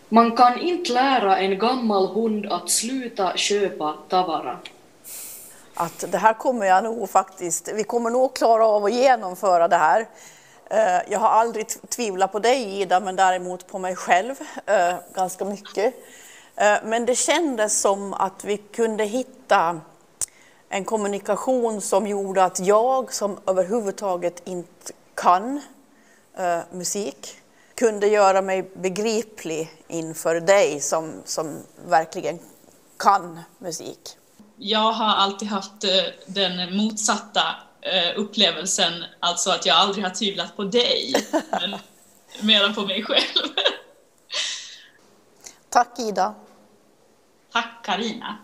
[0.09, 4.59] Man kan inte lära en gammal hund att sluta köpa tavara.
[5.75, 9.77] Att det här kommer jag nog faktiskt, vi kommer nog klara av att genomföra det
[9.77, 10.07] här.
[10.73, 14.35] Eh, jag har aldrig tvivlat på dig Ida, men däremot på mig själv
[14.67, 15.95] eh, ganska mycket.
[16.57, 19.81] Eh, men det kändes som att vi kunde hitta
[20.69, 25.61] en kommunikation som gjorde att jag, som överhuvudtaget inte kan
[26.71, 27.37] musik,
[27.75, 31.57] kunde göra mig begriplig inför dig som, som
[31.89, 32.39] verkligen
[32.99, 34.17] kan musik.
[34.57, 35.85] Jag har alltid haft
[36.27, 37.43] den motsatta
[38.17, 41.15] upplevelsen, alltså att jag aldrig har tvivlat på dig,
[41.51, 41.79] men
[42.41, 43.49] mera på mig själv.
[45.69, 46.35] Tack Ida.
[47.53, 48.39] Tack Karina.